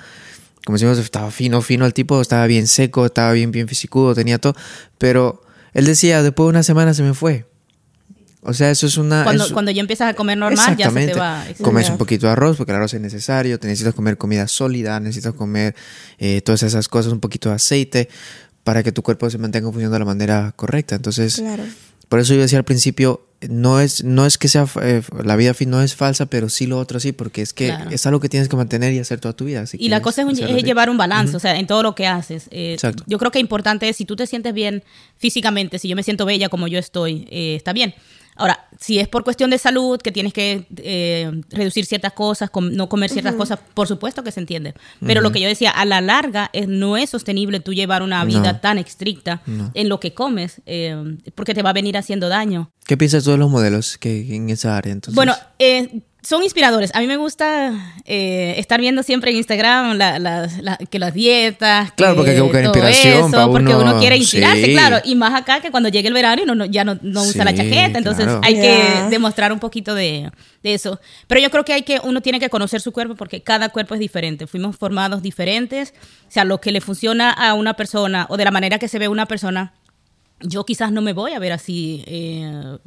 como 0.64 0.76
decimos, 0.76 0.96
estaba 0.98 1.30
fino, 1.32 1.60
fino 1.60 1.86
el 1.86 1.92
tipo, 1.94 2.20
estaba 2.20 2.46
bien 2.46 2.68
seco, 2.68 3.06
estaba 3.06 3.32
bien, 3.32 3.50
bien 3.50 3.66
fisicudo, 3.66 4.14
tenía 4.14 4.38
todo. 4.38 4.54
Pero 4.98 5.42
él 5.74 5.86
decía, 5.86 6.22
después 6.22 6.44
de 6.46 6.50
una 6.50 6.62
semana 6.62 6.94
se 6.94 7.02
me 7.02 7.14
fue. 7.14 7.46
O 8.42 8.54
sea, 8.54 8.70
eso 8.70 8.86
es 8.86 8.96
una... 8.96 9.24
Cuando, 9.24 9.70
ya 9.70 9.80
empiezas 9.80 10.10
a 10.10 10.14
comer 10.14 10.38
normal, 10.38 10.76
ya 10.76 10.90
se 10.90 11.06
te 11.06 11.14
va. 11.14 11.44
Comes 11.60 11.90
un 11.90 11.98
poquito 11.98 12.26
de 12.26 12.32
arroz, 12.32 12.56
porque 12.56 12.72
el 12.72 12.76
arroz 12.76 12.94
es 12.94 13.00
necesario. 13.00 13.58
Te 13.58 13.66
necesitas 13.66 13.94
comer 13.94 14.16
comida 14.16 14.46
sólida, 14.46 15.00
necesitas 15.00 15.34
comer 15.34 15.74
eh, 16.18 16.40
todas 16.42 16.62
esas 16.62 16.88
cosas, 16.88 17.12
un 17.12 17.20
poquito 17.20 17.48
de 17.48 17.56
aceite, 17.56 18.08
para 18.62 18.82
que 18.82 18.92
tu 18.92 19.02
cuerpo 19.02 19.28
se 19.28 19.38
mantenga 19.38 19.66
funcionando 19.66 19.94
de 19.94 19.98
la 20.00 20.04
manera 20.04 20.52
correcta. 20.54 20.94
Entonces, 20.94 21.36
Claro. 21.36 21.64
por 22.08 22.20
eso 22.20 22.34
yo 22.34 22.40
decía 22.40 22.58
al 22.58 22.64
principio, 22.64 23.24
no 23.48 23.80
es, 23.80 24.02
no 24.02 24.26
es 24.26 24.36
que 24.36 24.48
sea 24.48 24.66
eh, 24.82 25.02
la 25.24 25.36
vida 25.36 25.54
no 25.66 25.80
es 25.82 25.94
falsa, 25.94 26.26
pero 26.26 26.48
sí 26.48 26.66
lo 26.66 26.78
otro 26.78 26.98
sí, 26.98 27.12
porque 27.12 27.40
es 27.40 27.52
que 27.52 27.68
Claro. 27.68 27.90
es 27.90 28.04
algo 28.06 28.20
que 28.20 28.28
tienes 28.28 28.48
que 28.48 28.56
mantener 28.56 28.92
y 28.92 28.98
hacer 28.98 29.20
toda 29.20 29.34
tu 29.34 29.44
vida. 29.44 29.64
si 29.66 29.76
Y 29.80 29.88
la 29.88 30.02
cosa 30.02 30.22
es, 30.22 30.64
llevar 30.64 30.90
un 30.90 30.96
balance, 30.96 31.36
o 31.36 31.40
sea, 31.40 31.58
en 31.58 31.66
todo 31.66 31.82
lo 31.82 31.94
que 31.94 32.06
haces. 32.06 32.48
Eh, 32.50 32.74
Exacto. 32.74 33.04
Yo 33.06 33.18
creo 33.18 33.30
que 33.30 33.38
importante 33.38 33.88
es, 33.88 33.96
si 33.96 34.04
tú 34.04 34.16
te 34.16 34.26
sientes 34.26 34.52
bien 34.54 34.82
físicamente, 35.16 35.78
si 35.78 35.88
yo 35.88 35.96
me 35.96 36.02
siento 36.02 36.24
bella 36.24 36.48
como 36.48 36.66
yo 36.68 36.78
estoy, 36.78 37.26
eh, 37.30 37.54
está 37.56 37.72
bien. 37.72 37.94
Ahora, 38.38 38.66
si 38.80 38.98
es 38.98 39.08
por 39.08 39.24
cuestión 39.24 39.50
de 39.50 39.58
salud, 39.58 40.00
que 40.00 40.12
tienes 40.12 40.32
que 40.32 40.66
eh, 40.76 41.30
reducir 41.50 41.84
ciertas 41.84 42.12
cosas, 42.12 42.48
com- 42.50 42.70
no 42.72 42.88
comer 42.88 43.10
ciertas 43.10 43.34
cosas, 43.34 43.58
por 43.74 43.86
supuesto 43.88 44.22
que 44.22 44.30
se 44.32 44.40
entiende. 44.40 44.74
Pero 45.04 45.20
lo 45.20 45.32
que 45.32 45.40
yo 45.40 45.48
decía, 45.48 45.70
a 45.70 45.84
la 45.84 46.00
larga 46.00 46.48
es, 46.52 46.68
no 46.68 46.96
es 46.96 47.10
sostenible 47.10 47.60
tú 47.60 47.74
llevar 47.74 48.02
una 48.02 48.24
vida 48.24 48.52
No. 48.54 48.60
tan 48.60 48.78
estricta 48.78 49.42
en 49.74 49.88
lo 49.88 49.98
que 50.00 50.14
comes, 50.14 50.62
eh, 50.66 50.96
porque 51.34 51.52
te 51.54 51.62
va 51.62 51.70
a 51.70 51.72
venir 51.74 51.96
haciendo 51.98 52.28
daño. 52.28 52.70
¿Qué 52.86 52.96
piensas 52.96 53.24
tú 53.24 53.32
de 53.32 53.36
los 53.38 53.50
modelos 53.50 53.98
que 53.98 54.34
en 54.34 54.48
esa 54.50 54.76
área? 54.76 54.92
Entonces? 54.92 55.14
Bueno, 55.14 55.34
eh, 55.58 56.00
son 56.20 56.42
inspiradores. 56.42 56.90
A 56.94 57.00
mí 57.00 57.06
me 57.06 57.16
gusta 57.16 57.94
eh, 58.04 58.54
estar 58.58 58.80
viendo 58.80 59.02
siempre 59.02 59.30
en 59.30 59.36
Instagram 59.36 59.96
la- 59.96 60.18
las- 60.18 60.58
la- 60.62 60.76
que 60.76 60.98
las 60.98 61.14
dietas. 61.14 61.92
Claro, 61.92 62.16
porque 62.16 62.30
hay 62.32 62.36
que 62.36 62.42
buscar 62.42 62.64
inspiración 62.64 63.30
pa' 63.30 63.46
porque 63.50 63.74
uno- 63.74 63.82
uno 63.92 63.98
quiere 64.00 64.16
inspirarse, 64.16 64.64
sí. 64.64 64.72
claro. 64.72 64.98
Y 65.04 65.14
más 65.14 65.34
acá 65.40 65.60
que 65.60 65.70
cuando 65.70 65.88
llegue 65.88 66.08
el 66.08 66.14
verano 66.14 66.40
y 66.40 66.44
uno 66.44 66.54
no- 66.56 66.64
ya 66.64 66.84
no, 66.84 66.98
no 67.02 67.22
usa 67.22 67.44
la 67.44 67.54
chaqueta. 67.54 67.98
Entonces 67.98 68.24
claro. 68.24 68.40
hay 68.42 68.54
que 68.54 68.84
demostrar 69.10 69.52
un 69.52 69.60
poquito 69.60 69.94
de, 69.94 70.30
de 70.62 70.74
eso. 70.74 71.00
Pero 71.28 71.40
yo 71.40 71.50
creo 71.50 71.64
que 71.64 71.72
hay 71.72 71.82
que, 71.82 72.00
uno 72.02 72.20
tiene 72.20 72.40
que 72.40 72.50
conocer 72.50 72.80
su 72.80 72.92
cuerpo 72.92 73.14
porque 73.14 73.42
cada 73.42 73.68
cuerpo 73.68 73.94
es 73.94 74.00
diferente. 74.00 74.46
Fuimos 74.48 74.76
formados 74.76 75.22
diferentes. 75.22 75.94
O 76.26 76.30
sea, 76.30 76.44
lo 76.44 76.60
que 76.60 76.72
le 76.72 76.80
funciona 76.80 77.30
a 77.30 77.54
una 77.54 77.74
persona 77.74 78.26
o 78.28 78.36
de 78.36 78.44
la 78.44 78.50
manera 78.50 78.78
que 78.78 78.88
se 78.88 78.98
ve 78.98 79.06
una 79.08 79.26
persona, 79.26 79.72
yo 80.40 80.64
quizás 80.64 80.90
no 80.92 81.00
me 81.00 81.12
voy 81.12 81.32
a 81.32 81.38
ver 81.38 81.52
así. 81.52 82.02
eh, 82.06 82.78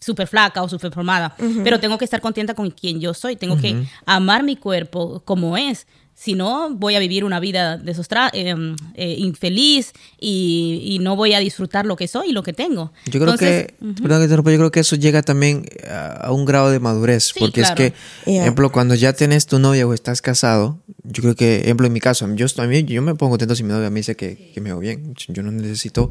súper 0.00 0.26
flaca 0.28 0.62
o 0.62 0.68
súper 0.68 0.92
formada, 0.92 1.34
pero 1.64 1.80
tengo 1.80 1.98
que 1.98 2.04
estar 2.04 2.20
contenta 2.20 2.54
con 2.54 2.70
quien 2.70 3.00
yo 3.00 3.14
soy, 3.14 3.36
tengo 3.36 3.56
que 3.56 3.86
amar 4.06 4.42
mi 4.42 4.56
cuerpo 4.56 5.22
como 5.24 5.56
es, 5.56 5.86
si 6.18 6.32
no 6.34 6.70
voy 6.70 6.94
a 6.94 6.98
vivir 6.98 7.24
una 7.24 7.40
vida 7.40 7.76
desostra 7.76 8.30
eh, 8.32 8.54
eh, 8.94 9.16
infeliz 9.18 9.92
y, 10.18 10.80
y 10.82 10.98
no 11.00 11.14
voy 11.14 11.34
a 11.34 11.40
disfrutar 11.40 11.84
lo 11.84 11.94
que 11.96 12.08
soy 12.08 12.30
y 12.30 12.32
lo 12.32 12.42
que 12.42 12.54
tengo. 12.54 12.90
Yo 13.04 13.20
creo 13.20 13.34
Entonces, 13.34 13.66
que, 13.66 13.74
perdón 14.02 14.20
que 14.20 14.24
interrumpa, 14.24 14.50
yo 14.50 14.56
creo 14.56 14.70
que 14.70 14.80
eso 14.80 14.96
llega 14.96 15.20
también 15.22 15.66
a, 15.90 16.12
a 16.28 16.32
un 16.32 16.46
grado 16.46 16.70
de 16.70 16.80
madurez, 16.80 17.32
Sí, 17.34 17.40
porque 17.40 17.60
claro. 17.60 17.84
es 17.84 17.92
que, 17.92 17.96
Yeah. 18.32 18.42
ejemplo, 18.44 18.72
cuando 18.72 18.94
ya 18.94 19.12
tienes 19.12 19.44
tu 19.46 19.58
novia 19.58 19.86
o 19.86 19.92
estás 19.92 20.22
casado, 20.22 20.78
yo 21.04 21.22
creo 21.22 21.34
que, 21.36 21.60
ejemplo, 21.60 21.86
en 21.86 21.92
mi 21.92 22.00
caso, 22.00 22.26
yo, 22.34 22.46
estoy- 22.46 22.64
a 22.64 22.68
mí, 22.68 22.82
yo 22.84 23.02
me 23.02 23.14
pongo 23.14 23.32
contento 23.32 23.54
si 23.54 23.62
mi 23.62 23.68
novia 23.74 23.90
me 23.90 24.00
dice 24.00 24.16
que, 24.16 24.52
que 24.54 24.60
me 24.62 24.70
veo 24.70 24.78
bien, 24.78 25.14
yo 25.28 25.42
no 25.42 25.52
necesito... 25.52 26.10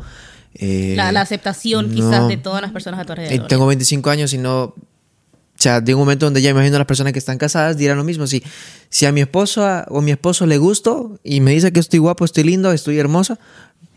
eh, 0.55 0.93
la, 0.95 1.12
la 1.12 1.21
aceptación 1.21 1.89
no. 1.89 1.95
quizás 1.95 2.27
de 2.27 2.38
todas 2.38 2.62
las 2.62 2.71
personas 2.71 3.00
a 3.00 3.05
tu 3.05 3.13
Eh, 3.13 3.15
alrededor. 3.25 3.47
tengo 3.47 3.65
25 3.67 4.09
años 4.09 4.33
y 4.33 4.38
no... 4.38 4.74
O 5.57 5.57
sea, 5.57 5.79
de 5.79 5.93
un 5.93 6.01
momento 6.01 6.25
donde 6.25 6.41
ya 6.41 6.50
imagino 6.50 6.75
a 6.75 6.79
las 6.79 6.88
personas 6.88 7.13
que 7.13 7.19
están 7.19 7.38
casadas 7.38 7.77
dirán 7.77 7.95
lo 7.97 8.03
mismo. 8.03 8.27
Si, 8.27 8.43
si 8.89 9.05
a 9.05 9.13
mi 9.13 9.21
esposo 9.21 9.65
o 9.88 10.01
mi 10.01 10.12
esposo 10.12 10.45
le 10.45 10.57
gusto 10.57 11.17
y 11.24 11.39
me 11.39 11.51
dice 11.51 11.71
que 11.71 11.79
estoy 11.79 12.00
guapo, 12.00 12.25
estoy 12.25 12.43
lindo, 12.43 12.74
estoy 12.74 13.00
hermosa, 13.00 13.39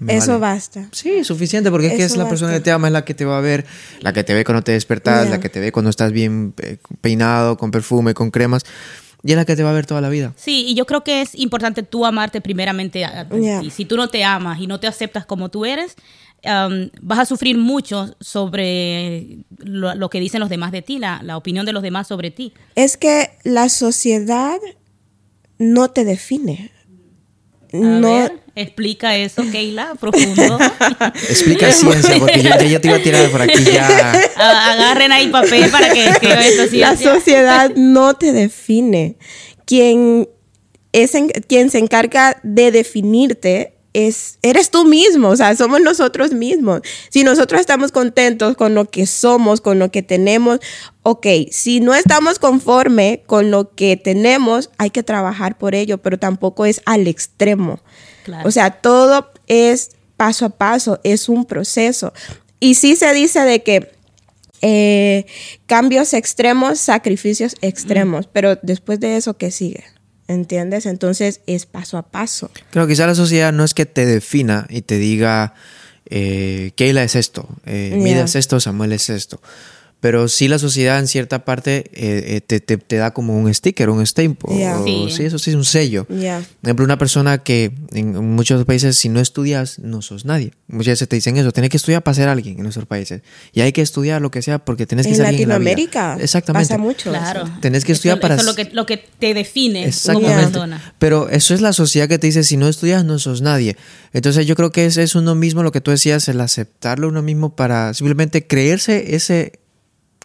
Eso 0.07 0.39
vale. 0.39 0.53
basta. 0.55 0.89
Sí, 0.93 1.25
suficiente, 1.25 1.73
porque 1.73 1.89
es 1.89 1.95
que 1.95 2.05
es 2.05 2.17
la 2.17 2.29
persona 2.29 2.53
basta. 2.53 2.61
que 2.61 2.65
te 2.65 2.71
ama, 2.71 2.87
es 2.87 2.93
la 2.93 3.05
que 3.05 3.15
te 3.15 3.25
va 3.25 3.39
a 3.39 3.41
ver, 3.41 3.67
la 4.01 4.13
que 4.13 4.23
te 4.23 4.35
ve 4.35 4.45
cuando 4.45 4.63
te 4.63 4.71
despertas, 4.71 5.25
Ya. 5.25 5.31
la 5.31 5.41
que 5.41 5.49
te 5.49 5.59
ve 5.59 5.73
cuando 5.73 5.91
estás 5.91 6.13
bien 6.13 6.55
eh, 6.63 6.77
peinado, 7.01 7.57
con 7.57 7.73
perfume, 7.73 8.15
con 8.15 8.31
cremas, 8.31 8.63
y 9.25 9.33
es 9.33 9.37
la 9.37 9.45
que 9.45 9.57
te 9.57 9.65
va 9.65 9.71
a 9.71 9.75
ver 9.75 9.85
toda 9.85 10.01
la 10.01 10.11
vida. 10.11 10.33
Sí, 10.37 10.65
y 10.69 10.77
yo 10.77 10.87
creo 10.87 11.03
que 11.03 11.23
es 11.23 11.35
importante 11.35 11.83
tú 11.83 12.07
amarte 12.07 12.41
primeramente 12.41 13.05
a, 13.05 13.23
a 13.23 13.29
ti. 13.29 13.41
Yeah. 13.41 13.63
Si 13.69 13.85
tú 13.85 13.97
no 13.97 14.07
te 14.09 14.23
amas 14.23 14.61
y 14.61 14.69
no 14.69 14.79
te 14.79 14.87
aceptas 14.87 15.27
como 15.27 15.49
tú 15.49 15.65
eres, 15.67 15.97
um, 16.45 16.91
vas 17.03 17.19
a 17.21 17.25
sufrir 17.27 17.57
mucho 17.59 18.15
sobre 18.21 19.39
lo, 19.59 19.95
lo 19.95 20.09
que 20.11 20.21
dicen 20.21 20.41
los 20.41 20.49
demás 20.51 20.73
de 20.73 20.83
ti, 20.83 20.99
la, 20.99 21.21
la 21.23 21.37
opinión 21.37 21.67
de 21.67 21.73
los 21.73 21.83
demás 21.83 22.07
sobre 22.09 22.31
ti. 22.31 22.53
Es 22.75 22.97
que 22.97 23.31
la 23.45 23.69
sociedad 23.69 24.59
no 25.59 25.91
te 25.91 26.05
define. 26.05 26.71
A 27.73 27.77
No, 27.77 28.15
ver, 28.15 28.41
explica 28.55 29.15
eso, 29.17 29.43
Keila, 29.53 29.95
profundo. 30.01 30.59
Explica 31.29 31.71
ciencia, 31.73 32.17
porque 32.19 32.43
yo, 32.43 32.51
yo 32.67 32.81
te 32.81 32.89
iba 32.89 32.97
a 32.97 33.03
tirar 33.03 33.31
por 33.31 33.43
aquí 33.43 33.63
ya. 33.65 34.13
Agarren 34.37 35.13
ahí 35.13 35.29
papel 35.29 35.71
para 35.71 35.93
que 35.93 36.09
escriba 36.09 36.41
esto. 36.47 36.67
sí, 36.69 36.79
la 36.79 36.97
sociedad 36.97 37.71
no 37.77 38.15
te 38.15 38.33
define. 38.33 39.17
Quien, 39.67 40.29
es 40.93 41.15
en- 41.15 41.29
quien 41.29 41.69
se 41.71 41.79
encarga 41.79 42.41
de 42.43 42.71
definirte 42.71 43.75
es, 43.93 44.39
eres 44.43 44.71
tú 44.71 44.85
mismo, 44.85 45.29
o 45.29 45.37
sea, 45.37 45.55
somos 45.57 45.81
nosotros 45.81 46.33
mismos. 46.33 46.83
Si 47.11 47.25
nosotros 47.25 47.61
estamos 47.61 47.93
contentos 47.93 48.57
con 48.57 48.75
lo 48.75 48.91
que 48.91 49.07
somos, 49.07 49.61
con 49.61 49.79
lo 49.79 49.91
que 49.91 50.03
tenemos, 50.03 50.61
ok, 51.03 51.27
si 51.51 51.81
no 51.81 51.95
estamos 51.95 52.39
conforme 52.39 53.23
con 53.27 53.51
lo 53.51 53.75
que 53.75 53.97
tenemos, 53.97 54.71
hay 54.79 54.91
que 54.91 55.03
trabajar 55.03 55.59
por 55.59 55.75
ello, 55.75 55.99
pero 55.99 56.19
tampoco 56.19 56.67
es 56.67 56.83
al 56.85 57.07
extremo. 57.07 57.81
Claro. 58.25 58.47
O 58.47 58.51
sea, 58.51 58.71
todo 58.71 59.31
es 59.47 59.93
paso 60.17 60.47
a 60.47 60.51
paso, 60.51 61.01
es 61.05 61.29
un 61.29 61.45
proceso. 61.45 62.13
Y 62.61 62.75
sí 62.75 62.97
se 62.97 63.13
dice 63.15 63.41
de 63.41 63.63
que 63.63 63.93
eh, 64.61 65.27
cambios 65.67 66.13
extremos, 66.15 66.79
sacrificios 66.79 67.55
extremos, 67.63 68.29
pero 68.31 68.57
después 68.57 69.01
de 69.01 69.17
eso, 69.17 69.37
¿qué 69.37 69.51
sigue? 69.51 69.85
¿Entiendes? 70.29 70.85
Entonces 70.87 71.41
es 71.47 71.67
paso 71.67 71.97
a 71.97 72.03
paso. 72.03 72.51
Creo 72.71 72.87
que 72.87 72.93
quizá 72.93 73.07
la 73.07 73.15
sociedad 73.15 73.53
no 73.53 73.65
es 73.65 73.73
que 73.73 73.87
te 73.87 74.05
defina 74.05 74.67
y 74.69 74.83
te 74.83 74.99
diga, 74.99 75.55
eh, 76.11 76.73
Keila 76.77 77.03
es 77.03 77.17
esto, 77.17 77.49
eh, 77.65 77.99
Yeah. 77.99 78.25
Es 78.25 78.37
esto, 78.37 78.61
Samuel 78.61 78.93
es 78.93 79.09
esto. 79.09 79.41
Pero 80.01 80.29
sí 80.29 80.47
la 80.47 80.61
sociedad 80.61 80.99
en 81.01 81.09
cierta 81.09 81.45
parte 81.45 81.79
eh, 81.93 82.37
eh, 82.37 82.41
te, 82.41 82.61
te- 82.61 82.77
te 82.77 82.97
da 82.97 83.13
como 83.13 83.37
un 83.37 83.53
sticker, 83.53 83.91
un 83.91 84.07
stamp. 84.07 84.41
Yeah. 84.49 84.79
o- 84.81 84.85
Sí. 84.85 85.07
sí. 85.11 85.25
eso 85.25 85.39
sí 85.41 85.51
es 85.51 85.57
un 85.57 85.65
sello. 85.65 86.05
Por 86.05 86.17
ejemplo, 86.63 86.85
una 86.85 86.99
persona 86.99 87.39
que 87.39 87.73
en 87.93 88.13
muchos 88.35 88.65
países, 88.65 88.97
si 88.97 89.09
no 89.09 89.19
estudias, 89.19 89.81
no 89.81 90.01
sos 90.01 90.25
nadie. 90.25 90.53
Muchas 90.69 90.93
veces 90.93 91.09
te 91.09 91.17
dicen 91.17 91.37
eso, 91.37 91.51
tienes 91.51 91.71
que 91.71 91.79
estudiar 91.79 92.03
para 92.05 92.15
ser 92.15 92.29
alguien 92.29 92.57
en 92.59 92.63
nuestros 92.63 92.87
países. 92.87 93.23
Y 93.53 93.61
hay 93.63 93.73
que 93.73 93.83
estudiar 93.83 94.23
lo 94.23 94.31
que 94.31 94.41
sea 94.41 94.61
porque 94.61 94.87
tienes 94.87 95.05
que 95.07 95.11
En 95.13 95.17
ser 95.17 95.27
alguien 95.27 95.43
en. 95.43 95.49
Latinoamérica 95.49 96.17
Exactamente. 96.21 96.69
pasa 96.69 96.79
mucho. 96.79 97.11
Claro. 97.11 97.45
Tenés 97.61 97.85
que 97.85 97.91
estudiar 97.91 98.19
Eso- 98.19 98.23
para- 98.23 98.35
Eso 98.37 98.43
es 98.43 98.47
lo 98.47 98.55
que, 98.55 98.71
lo 98.73 98.87
que 98.87 98.99
te 99.19 99.35
define 99.35 99.81
como 99.81 99.89
Exactamente. 99.89 100.43
persona. 100.53 100.95
Pero 101.01 101.29
eso 101.29 101.55
es 101.55 101.61
la 101.61 101.73
sociedad 101.73 102.07
que 102.09 102.19
te 102.21 102.29
dice, 102.29 102.45
si 102.45 102.57
no 102.57 102.69
estudias, 102.69 103.05
no 103.05 103.19
sos 103.19 103.43
nadie. 103.43 103.77
Entonces 104.13 104.47
yo 104.47 104.55
creo 104.55 104.71
que 104.71 104.85
es, 104.87 104.97
es 104.97 105.17
uno 105.17 105.35
mismo 105.35 105.65
lo 105.65 105.73
que 105.73 105.81
tú 105.81 105.91
decías, 105.91 106.29
el 106.29 106.41
aceptarlo 106.41 107.09
uno 107.09 107.23
mismo 107.23 107.57
para 107.57 107.95
simplemente 107.95 108.47
creerse 108.47 109.17
ese, 109.17 109.59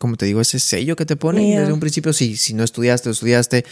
como 0.03 0.17
te 0.17 0.25
digo, 0.25 0.41
ese 0.41 0.60
sello 0.60 0.95
que 0.95 1.05
te 1.05 1.15
ponen 1.15 1.45
Yeah. 1.48 1.62
desde 1.62 1.72
un 1.74 1.79
principio. 1.79 2.12
Si, 2.13 2.36
si 2.38 2.53
no 2.53 2.63
estudiaste 2.63 3.07
o 3.07 3.12
estudiaste, 3.13 3.63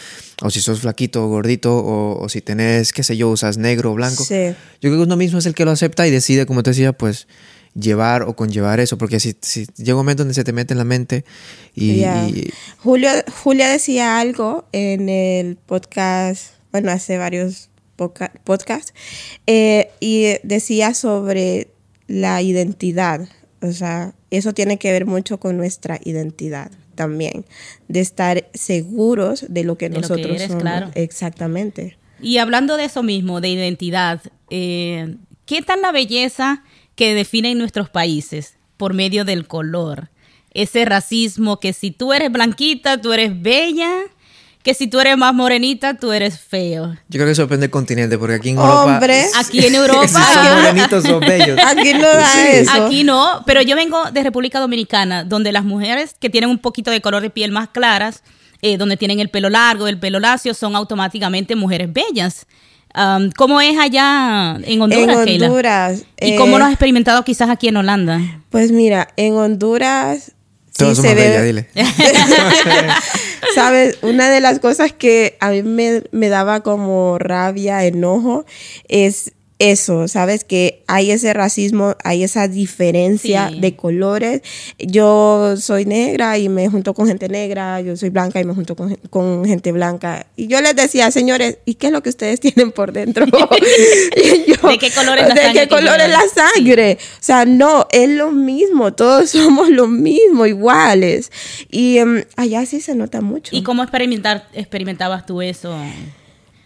o 0.42 0.50
si 0.50 0.62
sos 0.62 0.80
flaquito 0.80 1.24
o 1.26 1.28
gordito, 1.28 1.78
o, 1.78 2.18
o 2.24 2.30
si 2.30 2.40
tenés, 2.42 2.94
qué 2.94 3.04
sé 3.04 3.18
yo, 3.18 3.30
usas 3.30 3.58
negro 3.58 3.92
o 3.92 3.94
blanco. 3.96 4.24
Sí. 4.24 4.56
Yo 4.82 4.90
creo 4.90 4.96
que 4.98 5.04
uno 5.04 5.18
mismo 5.18 5.40
es 5.40 5.46
el 5.46 5.54
que 5.54 5.66
lo 5.66 5.72
acepta 5.72 6.08
y 6.08 6.12
decide, 6.12 6.46
como 6.46 6.64
te 6.64 6.70
decía, 6.72 6.94
pues 6.94 7.28
llevar 7.74 8.24
o 8.24 8.36
conllevar 8.36 8.80
eso. 8.80 8.98
Porque 8.98 9.20
si, 9.20 9.36
si 9.42 9.66
llega 9.78 9.94
un 9.96 10.00
momento 10.00 10.24
donde 10.24 10.34
se 10.34 10.44
te 10.44 10.54
mete 10.54 10.74
en 10.74 10.78
la 10.78 10.86
mente 10.86 11.26
y... 11.76 11.98
Ya. 11.98 12.28
y- 12.28 12.50
Julio, 12.78 13.10
Julia 13.44 13.68
decía 13.70 14.18
algo 14.20 14.66
en 14.72 15.10
el 15.10 15.58
podcast, 15.58 16.54
bueno, 16.72 16.92
hace 16.92 17.18
varios 17.18 17.70
podcasts, 18.44 18.94
eh, 19.48 19.90
y 20.00 20.38
decía 20.44 20.94
sobre 20.94 21.68
la 22.08 22.42
identidad. 22.42 23.28
O 23.62 23.72
sea, 23.72 24.14
eso 24.32 24.54
tiene 24.54 24.78
que 24.78 24.92
ver 24.92 25.06
mucho 25.06 25.40
con 25.40 25.58
nuestra 25.58 26.00
identidad 26.04 26.72
también, 26.96 27.46
de 27.88 28.00
estar 28.00 28.46
seguros 28.54 29.46
de 29.48 29.64
lo 29.64 29.78
que 29.78 29.90
De 29.90 29.96
lo 29.96 30.02
que 30.02 30.02
nosotros 30.02 30.36
eres, 30.36 30.48
somos. 30.48 30.62
claro. 30.62 30.92
Exactamente. 30.96 31.98
Y 32.22 32.38
hablando 32.38 32.78
de 32.78 32.86
eso 32.86 33.02
mismo, 33.04 33.42
de 33.42 33.50
identidad, 33.50 34.22
eh, 34.50 35.16
¿qué 35.46 35.62
tal 35.62 35.82
la 35.82 35.92
belleza 35.92 36.64
que 36.96 37.14
define 37.16 37.52
en 37.52 37.58
nuestros 37.58 37.90
países 37.90 38.56
por 38.78 38.94
medio 38.94 39.26
del 39.26 39.48
color? 39.48 40.10
Ese 40.54 40.86
racismo 40.86 41.60
que 41.60 41.74
si 41.74 41.92
tú 41.92 42.14
eres 42.14 42.32
blanquita, 42.32 43.00
tú 43.00 43.14
eres 43.14 43.42
bella, 43.42 43.92
que 44.64 44.74
si 44.74 44.88
tú 44.88 45.00
eres 45.00 45.18
más 45.18 45.34
morenita, 45.34 45.96
tú 45.96 46.12
eres 46.12 46.40
feo. 46.40 46.94
Yo 47.10 47.18
creo 47.18 47.26
que 47.26 47.32
eso 47.32 47.42
depende 47.44 47.64
del 47.64 47.72
continente, 47.72 48.18
porque 48.18 48.36
aquí 48.36 48.50
en 48.50 48.58
Europa... 48.58 49.00
Aquí 49.38 49.66
en 49.66 49.76
Europa... 49.84 50.08
Si 50.08 50.14
son 50.14 50.64
bonitos, 50.66 51.04
son 51.04 51.20
bellos. 51.20 51.60
Aquí 51.66 51.94
no 51.94 52.08
da 52.08 52.48
eso. 52.50 52.72
Aquí 52.72 53.04
no, 53.04 53.44
pero 53.46 53.62
yo 53.62 53.76
vengo 53.76 54.12
de 54.12 54.24
República 54.24 54.60
Dominicana, 54.60 55.24
donde 55.24 55.52
las 55.52 55.64
mujeres 55.64 56.16
que 56.20 56.30
tienen 56.30 56.50
un 56.50 56.60
poquito 56.60 56.92
de 56.92 57.02
color 57.02 57.22
de 57.22 57.30
piel 57.30 57.52
más 57.52 57.70
claras, 57.70 58.24
eh, 58.62 58.78
donde 58.78 58.98
tienen 58.98 59.20
el 59.20 59.30
pelo 59.30 59.50
largo, 59.50 59.88
el 59.88 59.98
pelo 60.00 60.20
lacio, 60.20 60.54
son 60.54 60.76
automáticamente 60.76 61.56
mujeres 61.56 61.90
bellas. 61.92 62.46
Um, 62.94 63.32
¿Cómo 63.32 63.62
es 63.62 63.78
allá 63.80 64.58
en 64.64 64.82
Honduras, 64.82 65.18
en 65.20 65.26
Keila? 65.26 65.48
Honduras. 65.48 66.04
¿Y 66.20 66.34
eh, 66.34 66.36
cómo 66.36 66.60
lo 66.60 66.66
has 66.66 66.72
experimentado 66.72 67.24
quizás 67.24 67.50
aquí 67.50 67.70
en 67.70 67.78
Holanda? 67.78 68.20
Pues 68.50 68.72
mira, 68.72 69.08
en 69.16 69.34
Honduras 69.36 70.34
sí 70.72 70.78
Todos 70.78 70.98
se 70.98 71.02
somos 71.04 71.16
ve. 71.16 71.22
bellas, 71.30 71.44
dile. 71.44 71.68
Sabes, 73.56 73.98
una 74.02 74.30
de 74.30 74.40
las 74.40 74.60
cosas 74.60 74.94
que 74.94 75.38
a 75.40 75.50
mí 75.52 75.64
me, 75.64 76.04
me 76.12 76.30
daba 76.30 76.62
como 76.62 77.18
rabia, 77.18 77.86
enojo, 77.86 78.46
es 78.88 79.34
eso, 79.62 80.08
sabes 80.08 80.44
que 80.44 80.84
hay 80.88 81.12
ese 81.12 81.34
racismo, 81.34 81.96
hay 82.04 82.24
esa 82.24 82.48
diferencia 82.48 83.50
Sí. 83.50 83.60
de 83.60 83.76
colores. 83.76 84.42
Yo 84.80 85.56
soy 85.58 85.86
negra 85.86 86.38
y 86.38 86.50
me 86.50 86.68
junto 86.70 86.94
con 86.94 87.08
gente 87.08 87.30
negra, 87.30 87.80
yo 87.82 87.96
soy 87.96 88.10
blanca 88.10 88.40
y 88.42 88.44
me 88.44 88.54
junto 88.56 88.76
con, 88.76 88.90
gen- 88.90 89.00
con 89.10 89.46
gente 89.46 89.72
blanca. 89.72 90.26
Y 90.36 90.48
yo 90.48 90.60
les 90.62 90.76
decía, 90.76 91.12
señores, 91.12 91.60
¿y 91.66 91.76
qué 91.76 91.88
es 91.88 91.94
lo 91.94 92.02
que 92.02 92.10
ustedes 92.10 92.40
tienen 92.42 92.72
por 92.72 92.92
dentro? 92.92 93.26
Y 94.16 94.52
yo, 94.52 94.70
¿De 94.70 94.78
qué 94.78 94.92
color 94.92 95.18
es 95.20 95.28
la 95.28 95.34
¿de 95.36 95.42
sangre 95.42 95.62
qué 95.62 95.68
color 95.68 96.00
es 96.02 96.10
la 96.10 96.22
sangre? 96.34 96.98
O 97.02 97.24
sea, 97.24 97.46
no, 97.46 97.88
es 97.92 98.10
lo 98.10 98.32
mismo, 98.32 98.94
todos 98.94 99.30
somos 99.32 99.70
lo 99.70 99.88
mismo, 99.88 100.46
iguales. 100.46 101.32
Y 101.70 101.98
em, 101.98 102.24
allá 102.36 102.66
sí 102.66 102.82
se 102.82 102.96
nota 102.96 103.22
mucho. 103.22 103.56
¿Y 103.56 103.64
cómo 103.64 103.84
experimentar, 103.84 104.48
experimentabas 104.54 105.26
tú 105.26 105.42
eso? 105.42 105.76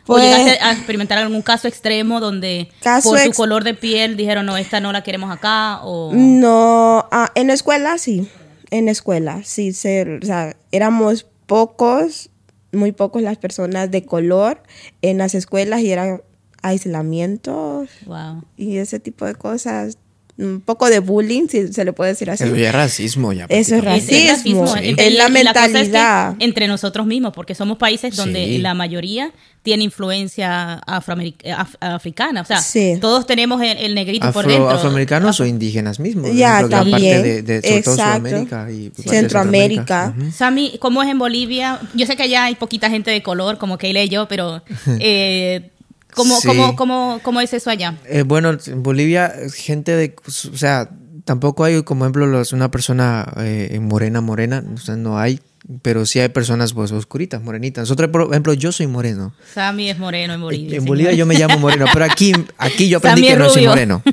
¿O 0.07 0.13
Pues- 0.13 0.24
llegaste 0.24 0.63
a 0.63 0.71
experimentar 0.71 1.17
algún 1.17 1.41
caso 1.41 1.67
extremo 1.67 2.19
donde 2.19 2.69
Caso 2.81 3.09
por 3.09 3.21
tu 3.24 3.31
color 3.31 3.63
de 3.63 3.74
piel 3.74 4.15
dijeron, 4.17 4.45
no, 4.45 4.55
esta 4.57 4.79
no 4.79 4.91
la 4.91 5.01
queremos 5.03 5.31
acá? 5.31 5.79
O... 5.83 6.12
No, 6.13 7.07
ah, 7.12 7.31
en 7.35 7.47
la 7.47 7.53
escuela 7.53 7.97
sí, 7.97 8.29
en 8.69 8.85
la 8.85 8.91
escuela 8.91 9.41
sí, 9.43 9.74
se, 9.74 10.19
o 10.21 10.25
sea, 10.25 10.55
éramos 10.71 11.25
pocos, 11.47 12.29
muy 12.71 12.91
pocos 12.91 13.21
las 13.21 13.38
personas 13.38 13.89
de 13.89 14.05
color 14.05 14.62
en 15.01 15.17
las 15.17 15.33
escuelas 15.33 15.81
y 15.81 15.91
era 15.91 16.21
aislamiento 16.62 17.85
Wow. 18.05 18.43
y 18.57 18.77
ese 18.77 19.00
tipo 19.00 19.25
de 19.25 19.35
cosas. 19.35 19.97
Un 20.38 20.60
poco 20.60 20.89
de 20.89 21.00
bullying, 21.00 21.48
si 21.48 21.72
se 21.72 21.86
le 21.86 21.94
puede 21.94 22.12
decir 22.12 22.30
así. 22.30 22.44
Eso 22.44 22.56
ya 22.58 22.68
es 22.68 22.75
racismo 22.75 23.32
ya. 23.32 23.46
Eso 23.48 23.75
es 23.75 23.84
racismo. 23.84 24.65
racismo. 24.65 24.75
Es 24.98 25.13
la 25.13 25.27
cosa 25.27 25.39
es 25.39 25.46
que 25.54 25.74
mentalidad. 25.74 26.36
entre 26.39 26.68
nosotros 26.68 27.06
mismos, 27.08 27.32
porque 27.34 27.56
somos 27.56 27.77
países 27.77 28.15
donde 28.18 28.46
Sí. 28.46 28.58
la 28.58 28.74
mayoría 28.74 29.32
tiene 29.63 29.86
influencia 29.86 30.82
af- 30.86 31.77
africana. 31.80 32.42
O 32.42 32.46
sea, 32.46 32.60
Sí. 32.62 32.98
todos 33.00 33.25
tenemos 33.25 33.62
el, 33.62 33.77
el 33.77 33.96
negrito 33.96 34.30
por 34.34 34.44
Afro- 34.46 34.51
dentro. 34.51 34.70
afroamericanos 34.70 35.39
o 35.39 35.46
indígenas 35.46 36.00
mismos. 36.01 36.27
por 36.27 36.36
Ya, 36.36 36.58
ejemplo, 36.58 36.77
también. 36.80 37.24
de, 37.24 37.42
de. 37.42 37.84
Sudamérica 37.84 38.70
y 38.70 38.92
Centroamérica. 39.08 40.13
Ujú. 40.18 40.32
Sammy, 40.32 40.77
¿cómo 40.80 41.01
es 41.01 41.10
en 41.10 41.18
Bolivia? 41.18 41.80
Yo 41.94 42.06
sé 42.06 42.15
que 42.15 42.24
allá 42.24 42.46
hay 42.46 42.56
poquita 42.56 42.89
gente 42.89 43.10
de 43.12 43.24
color, 43.24 43.58
como 43.58 43.77
Keila 43.77 44.04
y 44.04 44.10
yo, 44.10 44.27
pero 44.27 44.62
eh, 45.00 45.72
¿cómo, 46.15 46.39
Sí. 46.39 46.48
cómo, 46.48 46.75
cómo, 46.75 47.19
¿cómo 47.24 47.41
es 47.41 47.53
eso 47.53 47.69
allá? 47.69 47.95
Eh, 48.07 48.24
bueno, 48.24 48.57
en 48.65 48.84
Bolivia, 48.84 49.34
gente 49.53 49.95
de. 49.95 50.15
O 50.25 50.57
sea, 50.57 50.89
tampoco 51.25 51.63
hay, 51.63 51.84
como 51.84 52.05
ejemplo, 52.05 52.25
los- 52.25 52.53
una 52.53 52.72
persona 52.72 53.31
eh, 53.38 53.77
morena, 53.81 54.22
morena. 54.22 54.63
O 54.74 54.77
sea, 54.77 54.95
no 54.95 55.17
hay. 55.19 55.39
Pero 55.81 56.05
sí 56.05 56.19
hay 56.19 56.29
personas 56.29 56.74
pues, 56.74 56.91
oscuritas, 56.91 57.41
morenitas. 57.41 57.81
Nosotros, 57.81 58.12
por 58.12 58.29
ejemplo, 58.29 58.53
yo 58.53 58.72
soy 58.72 58.86
moreno. 58.86 59.34
Sammy 59.51 59.89
es 59.89 59.98
moreno 59.98 60.36
en 60.36 60.41
Bolivia. 60.41 60.77
en. 60.77 60.86
Bolivia 60.86 61.12
yo 61.13 61.25
me 61.25 61.34
llamo 61.34 61.57
moreno, 61.57 61.86
pero 61.91 62.05
aquí, 62.05 62.34
aquí 62.60 62.88
yo 62.88 63.00
aprendí 63.00 63.22
Sammy 63.24 63.34
que 63.34 63.39
no 63.39 63.50
soy 63.50 63.65
moreno. 63.65 64.03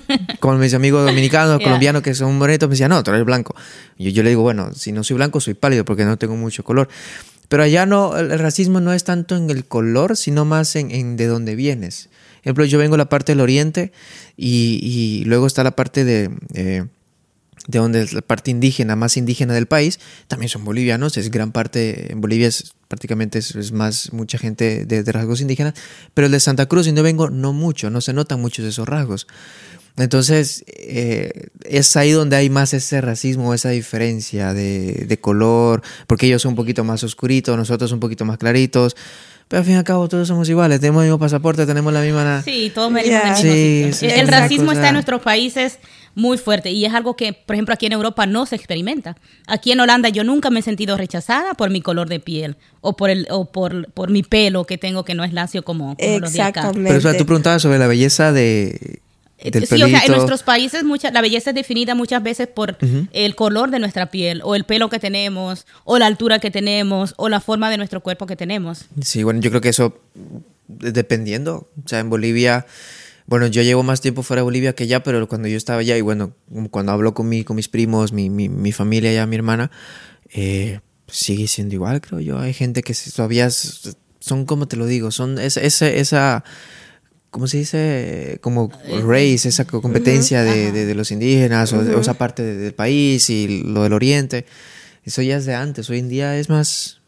Con 0.41 0.59
mis 0.59 0.73
amigos 0.73 1.05
dominicanos, 1.05 1.61
colombianos 1.63 2.01
que 2.01 2.15
son 2.15 2.39
morenitos, 2.39 2.71
me 2.71 2.73
decían, 2.73 2.89
no, 2.89 3.03
tú 3.03 3.11
eres 3.11 3.27
blanco. 3.27 3.55
Yo 3.99 4.23
le 4.23 4.31
digo, 4.31 4.41
bueno, 4.41 4.73
si 4.73 4.93
no 4.93 5.05
soy 5.05 5.17
blanco, 5.17 5.41
soy 5.41 5.53
pálido 5.53 5.85
porque 5.85 6.07
no 6.07 6.17
tengo 6.17 6.37
mucho 6.37 6.65
color. 6.65 6.89
Pero 7.53 7.65
allá 7.65 7.85
no, 7.85 8.17
el 8.17 8.39
racismo 8.39 8.81
no 8.81 8.95
es 8.95 9.05
tanto 9.05 9.37
en 9.37 9.51
el 9.51 9.67
color, 9.67 10.17
sino 10.17 10.47
más 10.47 10.75
en, 10.75 10.91
en 10.91 11.19
de 11.19 11.27
dónde 11.27 11.55
vienes. 11.55 12.09
Por 12.37 12.45
ejemplo, 12.45 12.65
yo 12.65 12.79
vengo 12.79 12.95
de 12.95 12.99
la 13.05 13.11
parte 13.11 13.33
del 13.33 13.41
oriente 13.43 13.93
y, 14.39 14.81
y 14.83 15.25
luego 15.27 15.47
está 15.47 15.63
la 15.63 15.77
parte 15.77 16.03
de... 16.07 16.31
eh, 16.55 16.87
de 17.67 17.79
donde 17.79 18.03
es 18.03 18.13
la 18.13 18.23
parte 18.23 18.51
indígena, 18.51 18.97
más 18.97 19.17
indígena 19.17 19.55
del 19.55 19.67
país, 19.67 20.01
también 20.27 20.49
son 20.49 20.65
bolivianos, 20.65 21.17
es 21.17 21.31
gran 21.31 21.53
parte, 21.53 22.13
en 22.13 22.21
Bolivia 22.21 22.49
es 22.49 22.75
prácticamente 22.89 23.39
es, 23.39 23.55
es 23.55 23.73
más 23.73 24.13
mucha 24.13 24.37
gente 24.39 24.85
de, 24.85 25.03
de 25.03 25.13
rasgos 25.13 25.41
indígenas, 25.41 25.75
pero 26.15 26.27
el 26.27 26.33
de 26.33 26.41
Santa 26.41 26.67
Cruz, 26.67 26.87
donde 26.87 27.03
vengo, 27.03 27.31
no 27.31 27.53
mucho, 27.53 27.89
no 27.91 28.01
se 28.01 28.13
notan 28.13 28.41
muchos 28.41 28.65
de 28.65 28.71
esos 28.71 28.89
rasgos. 28.89 29.27
Entonces, 29.97 30.65
eh, 30.69 31.49
es 31.65 31.97
ahí 31.97 32.13
donde 32.13 32.37
hay 32.37 32.49
más 32.49 32.73
ese 32.73 33.01
racismo, 33.03 33.53
esa 33.53 33.69
diferencia 33.71 34.55
de, 34.55 35.05
de 35.07 35.19
color, 35.19 35.83
porque 36.07 36.27
ellos 36.27 36.43
son 36.43 36.51
un 36.51 36.57
poquito 36.57 36.83
más 36.83 37.05
oscuritos, 37.05 37.57
nosotros 37.57 37.93
un 37.93 38.01
poquito 38.01 38.25
más 38.25 38.39
claritos, 38.39 38.97
pero 39.49 39.61
al 39.61 39.67
fin 39.67 39.75
y 39.75 39.77
al 39.77 39.85
cabo 39.85 40.09
todos 40.09 40.29
somos 40.29 40.49
iguales, 40.49 40.81
tenemos 40.81 41.03
el 41.03 41.09
mismo 41.09 41.19
pasaporte, 41.19 41.67
tenemos 41.67 41.93
la 41.93 42.01
misma... 42.01 42.43
Sí, 42.43 42.73
todos 42.75 42.91
venimos 42.91 43.21
Ya. 43.23 43.35
del 43.35 43.45
mismo 43.45 43.93
Sí, 43.93 43.93
sí, 43.93 44.07
el 44.07 44.21
el 44.21 44.29
racismo 44.29 44.73
está 44.73 44.89
en 44.89 44.95
nuestros 44.95 45.21
países 45.21 45.79
muy 46.15 46.39
fuerte 46.39 46.71
y 46.71 46.85
es 46.85 46.95
algo 46.95 47.17
que, 47.17 47.33
por 47.33 47.55
ejemplo, 47.55 47.75
aquí 47.75 47.87
en 47.87 47.93
Europa 47.93 48.27
no 48.27 48.47
se 48.47 48.57
experimenta. 48.57 49.17
Aquí 49.47 49.73
en 49.73 49.81
Holanda 49.81 50.09
yo 50.09 50.25
nunca 50.25 50.51
me 50.51 50.61
he 50.61 50.63
sentido 50.63 50.97
rechazada 50.97 51.55
por 51.55 51.71
mi 51.71 51.81
color 51.81 52.09
de 52.09 52.21
piel 52.21 52.57
o 52.81 52.97
por 52.97 53.11
el 53.11 53.27
o 53.31 53.47
por, 53.47 53.91
por 53.93 54.11
mi 54.11 54.23
pelo 54.23 54.65
que 54.65 54.79
tengo 54.79 55.05
que 55.05 55.15
no 55.15 55.25
es 55.25 55.33
lacio 55.33 55.63
como, 55.63 55.97
como 55.97 56.19
los 56.19 56.33
de 56.33 56.43
acá. 56.43 56.61
Exactamente. 56.61 56.89
Pero 56.89 56.99
espera, 56.99 57.19
tú 57.19 57.27
preguntabas 57.27 57.63
sobre 57.63 57.79
la 57.79 57.87
belleza 57.87 58.33
de... 58.33 59.01
Del 59.43 59.65
Eh, 59.65 59.67
Sí, 59.67 59.75
o 59.75 59.79
sea, 59.79 59.87
en 59.87 59.93
pelito. 59.93 60.13
nuestros 60.13 60.45
países 60.45 60.85
mucha, 60.85 61.11
la 61.11 61.21
belleza 61.21 61.51
es 61.51 61.57
definida 61.57 61.97
muchas 61.97 62.23
veces 62.23 62.47
por 62.47 62.77
el 63.13 63.35
color 63.35 63.73
de 63.73 63.81
nuestra 63.81 64.07
piel, 64.07 64.41
o 64.45 64.55
el 64.55 64.63
pelo 64.63 64.89
que 64.89 65.01
tenemos, 65.01 65.67
o 65.83 65.99
la 65.99 66.07
altura 66.07 66.39
que 66.39 66.53
tenemos, 66.53 67.15
o 67.17 67.29
la 67.29 67.41
forma 67.41 67.69
de 67.69 67.77
nuestro 67.77 68.03
cuerpo 68.03 68.27
que 68.27 68.37
tenemos. 68.37 68.85
Sí, 69.01 69.25
bueno, 69.25 69.41
yo 69.41 69.51
creo 69.51 69.61
que 69.61 69.71
eso 69.71 69.99
dependiendo. 70.69 71.69
O 71.85 71.89
sea, 71.89 71.99
en 71.99 72.09
Bolivia, 72.09 72.67
bueno, 73.33 73.47
yo 73.47 73.63
llevo 73.63 73.83
más 73.83 74.03
tiempo 74.03 74.23
fuera 74.23 74.41
de 74.41 74.45
Bolivia 74.45 74.75
que 74.75 74.87
ya, 74.87 75.03
pero 75.03 75.27
cuando 75.27 75.49
yo 75.49 75.57
estaba 75.57 75.81
allá 75.81 75.97
y 75.97 76.03
bueno, 76.03 76.35
cuando 76.71 76.93
hablo 76.93 77.15
con, 77.15 77.31
mi, 77.31 77.45
con 77.45 77.57
mis 77.57 77.67
primos, 77.67 78.13
mi, 78.13 78.29
mi, 78.29 78.51
mi 78.51 78.73
familia 78.73 79.09
allá, 79.09 79.27
mi 79.27 79.37
hermana, 79.37 79.71
eh, 80.35 80.81
sigue 81.09 81.49
siendo 81.49 81.75
igual, 81.75 82.03
creo 82.03 82.21
yo. 82.21 82.39
Hay 82.39 82.53
gente 82.53 82.83
que 82.83 82.95
todavía 83.17 83.49
son, 83.51 84.45
como 84.45 84.69
te 84.69 84.77
lo 84.77 84.85
digo, 84.85 85.11
son 85.11 85.39
esa, 85.39 85.63
esa, 85.63 85.89
esa 85.89 86.45
¿cómo 87.31 87.47
se 87.47 87.57
dice? 87.57 88.39
Como 88.43 88.71
race, 89.07 89.49
esa 89.49 89.65
co- 89.65 89.81
competencia 89.81 90.43
de, 90.43 90.71
de- 90.71 90.85
de 90.85 90.95
los 90.95 91.11
indígenas 91.11 91.73
o, 91.73 91.79
o 91.79 92.01
esa 92.01 92.13
parte 92.19 92.43
de- 92.43 92.57
del 92.59 92.75
país 92.75 93.31
y 93.31 93.63
lo 93.65 93.83
del 93.85 93.95
oriente. 93.95 94.45
Eso 95.05 95.23
ya 95.23 95.39
es 95.39 95.47
de 95.47 95.55
antes. 95.55 95.89
Hoy 95.89 96.01
en 96.01 96.11
día 96.11 96.37
es 96.39 96.51
más... 96.51 96.99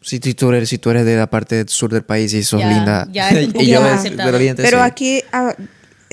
Si 0.00 0.20
tú, 0.20 0.34
tú 0.34 0.50
eres, 0.52 0.68
si 0.68 0.76
tú 0.76 0.90
eres 0.90 1.06
de 1.06 1.16
la 1.16 1.30
parte 1.30 1.64
sur 1.66 1.90
del 1.90 2.02
país 2.04 2.34
y 2.34 2.42
sos 2.44 2.60
Ya- 2.60 2.68
linda, 2.68 3.08
ya 3.10 3.32
y 3.58 3.66
yo 3.68 3.82
del 3.82 4.34
oriente, 4.34 4.62
Pero 4.62 4.76
sí. 4.78 4.82
aquí 4.84 5.22
ah, 5.32 5.54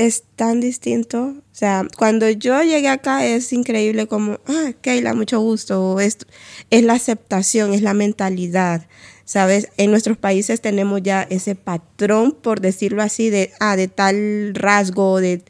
es 0.06 0.24
tan 0.36 0.60
distinto. 0.60 1.36
O 1.38 1.56
sea, 1.56 1.86
cuando 1.98 2.30
yo 2.30 2.62
llegué 2.64 2.90
acá 2.90 3.26
es 3.26 3.54
increíble 3.54 4.08
como, 4.08 4.40
ah, 4.48 4.72
Keila, 4.82 5.14
mucho 5.14 5.40
gusto. 5.40 6.00
esto. 6.00 6.26
Es 6.70 6.84
la 6.84 6.94
aceptación, 6.94 7.74
es 7.74 7.82
la 7.82 7.94
mentalidad. 7.94 8.88
¿Sabes? 9.26 9.70
En 9.78 9.92
nuestros 9.92 10.18
países 10.18 10.60
tenemos 10.60 11.02
ya 11.04 11.22
ese 11.24 11.56
patrón, 11.56 12.34
por 12.34 12.60
decirlo 12.60 13.02
así, 13.02 13.30
de, 13.30 13.52
ah, 13.60 13.76
de 13.76 13.88
tal 13.88 14.54
rasgo, 14.56 15.22
de. 15.22 15.44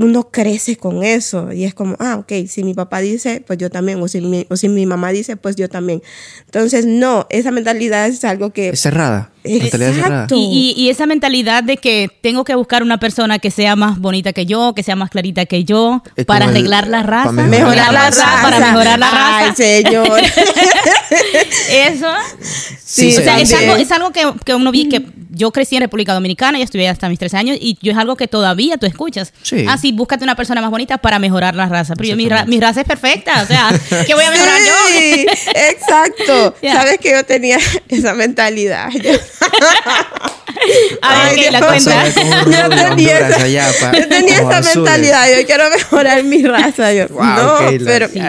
Uno 0.00 0.28
crece 0.30 0.76
con 0.76 1.04
eso 1.04 1.52
y 1.52 1.64
es 1.64 1.74
como, 1.74 1.94
ah, 1.98 2.16
ok, 2.16 2.32
si 2.48 2.64
mi 2.64 2.72
papá 2.74 3.00
dice, 3.00 3.42
pues 3.46 3.58
yo 3.58 3.68
también, 3.70 4.00
o 4.02 4.08
si 4.08 4.20
mi, 4.22 4.46
o 4.48 4.56
si 4.56 4.68
mi 4.68 4.86
mamá 4.86 5.10
dice, 5.12 5.36
pues 5.36 5.56
yo 5.56 5.68
también. 5.68 6.02
Entonces, 6.46 6.86
no, 6.86 7.26
esa 7.28 7.50
mentalidad 7.50 8.06
es 8.08 8.24
algo 8.24 8.50
que... 8.50 8.70
Es 8.70 8.80
cerrada. 8.80 9.30
Mentalidad 9.44 9.92
cerrada. 9.94 10.26
Y, 10.30 10.74
y- 10.76 10.82
y 10.82 10.90
esa 10.90 11.06
mentalidad 11.06 11.62
de 11.62 11.76
que 11.76 12.08
tengo 12.22 12.44
que 12.44 12.54
buscar 12.54 12.82
una 12.82 12.98
persona 12.98 13.38
que 13.38 13.50
sea 13.50 13.76
más 13.76 13.98
bonita 13.98 14.32
que 14.32 14.46
yo, 14.46 14.74
que 14.74 14.82
sea 14.82 14.96
más 14.96 15.10
clarita 15.10 15.44
que 15.46 15.64
yo, 15.64 16.02
Es 16.16 16.24
para 16.24 16.46
el- 16.46 16.50
arreglar 16.52 16.88
la 16.88 17.02
raza, 17.02 17.30
para 17.34 17.46
Mejorar 17.48 17.92
la 17.92 18.00
raza. 18.10 18.38
para 18.42 18.58
mejorar 18.58 18.98
la 18.98 19.10
raza. 19.10 19.38
Ay, 19.38 19.52
señor. 19.54 20.20
Eso. 21.70 22.06
Sí, 22.84 23.16
o 23.16 23.20
sea, 23.20 23.40
es 23.40 23.52
algo, 23.52 23.76
es 23.76 23.90
algo 23.92 24.10
que, 24.12 24.22
que 24.44 24.54
uno 24.54 24.72
vi 24.72 24.88
que 24.88 25.04
yo 25.30 25.52
crecí 25.52 25.76
en 25.76 25.82
República 25.82 26.12
Dominicana, 26.12 26.58
ya 26.58 26.64
estuve 26.64 26.88
hasta 26.88 27.08
mis 27.08 27.18
13 27.18 27.36
años 27.36 27.56
y 27.60 27.78
yo 27.80 27.92
es 27.92 27.98
algo 27.98 28.16
que 28.16 28.26
todavía 28.28 28.76
tú 28.78 28.86
escuchas. 28.86 29.32
Sí. 29.42 29.64
Ah, 29.68 29.78
sí, 29.90 29.96
búscate 29.96 30.24
una 30.24 30.36
persona 30.36 30.60
más 30.60 30.70
bonita 30.70 30.98
para 30.98 31.18
mejorar 31.18 31.54
la 31.54 31.66
raza. 31.66 31.94
Pero 31.96 32.10
yo, 32.10 32.16
mi, 32.16 32.28
ra- 32.28 32.44
mi 32.46 32.60
raza 32.60 32.80
es 32.80 32.86
perfecta, 32.86 33.42
o 33.42 33.46
sea, 33.46 33.70
¿qué 34.06 34.14
voy 34.14 34.24
a 34.24 34.30
mejorar 34.30 34.58
Sí, 34.88 35.26
yo? 35.26 35.32
exacto. 35.54 36.54
Ya. 36.62 36.74
Sabes 36.74 36.98
que 36.98 37.10
yo 37.12 37.24
tenía 37.24 37.58
esa 37.88 38.14
mentalidad. 38.14 38.88
A 41.02 41.14
ver, 41.14 41.28
Ay, 41.30 41.36
¿qué 41.36 41.50
la 41.50 41.60
cuenta? 41.60 42.04
Yo 42.44 42.68
tenía 42.68 43.18
esa, 43.28 43.44
allá, 43.44 43.68
pa- 43.80 43.92
yo 43.98 44.08
tenía 44.08 44.38
como 44.40 44.50
esa 44.50 44.58
azules. 44.58 44.76
mentalidad, 44.76 45.26
yo 45.38 45.46
quiero 45.46 45.70
mejorar 45.70 46.22
mi 46.24 46.42
raza. 46.44 46.92
Yo, 46.92 47.08
Wow, 47.08 47.24
no, 47.24 47.58
pero 47.84 48.08
sí. 48.08 48.20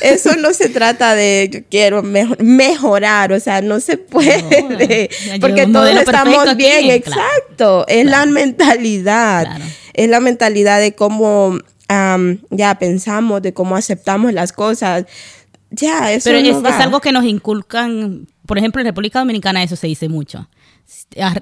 eso 0.00 0.36
no 0.36 0.54
se 0.54 0.68
trata 0.70 1.14
de 1.14 1.50
yo 1.52 1.60
quiero 1.70 2.02
mejo- 2.02 2.36
mejorar, 2.38 3.32
o 3.32 3.40
sea, 3.40 3.60
no 3.60 3.80
se 3.80 3.98
puede, 3.98 5.10
porque 5.40 5.66
todos 5.66 5.90
estamos 5.90 6.48
aquí, 6.48 6.54
bien, 6.56 7.00
claro. 7.02 7.20
exacto, 7.22 7.84
es 7.88 8.06
la 8.06 8.24
mentalidad, 8.26 9.44
Claro. 9.46 9.64
Es 9.98 10.08
la 10.08 10.20
mentalidad 10.20 10.80
de 10.80 10.94
cómo 10.94 11.58
am, 11.88 12.38
ya 12.50 12.78
pensamos, 12.78 13.42
de 13.42 13.52
cómo 13.52 13.74
aceptamos 13.74 14.32
las 14.32 14.52
cosas. 14.52 15.06
Ya, 15.70 16.12
eso 16.12 16.30
Pero 16.30 16.40
no 16.40 16.68
es, 16.68 16.74
es 16.74 16.80
algo 16.80 17.00
que 17.00 17.10
nos 17.10 17.24
inculcan, 17.24 18.28
por 18.46 18.58
ejemplo, 18.58 18.80
en 18.80 18.86
República 18.86 19.18
Dominicana 19.18 19.60
eso 19.64 19.74
se 19.74 19.88
dice 19.88 20.08
mucho. 20.08 20.48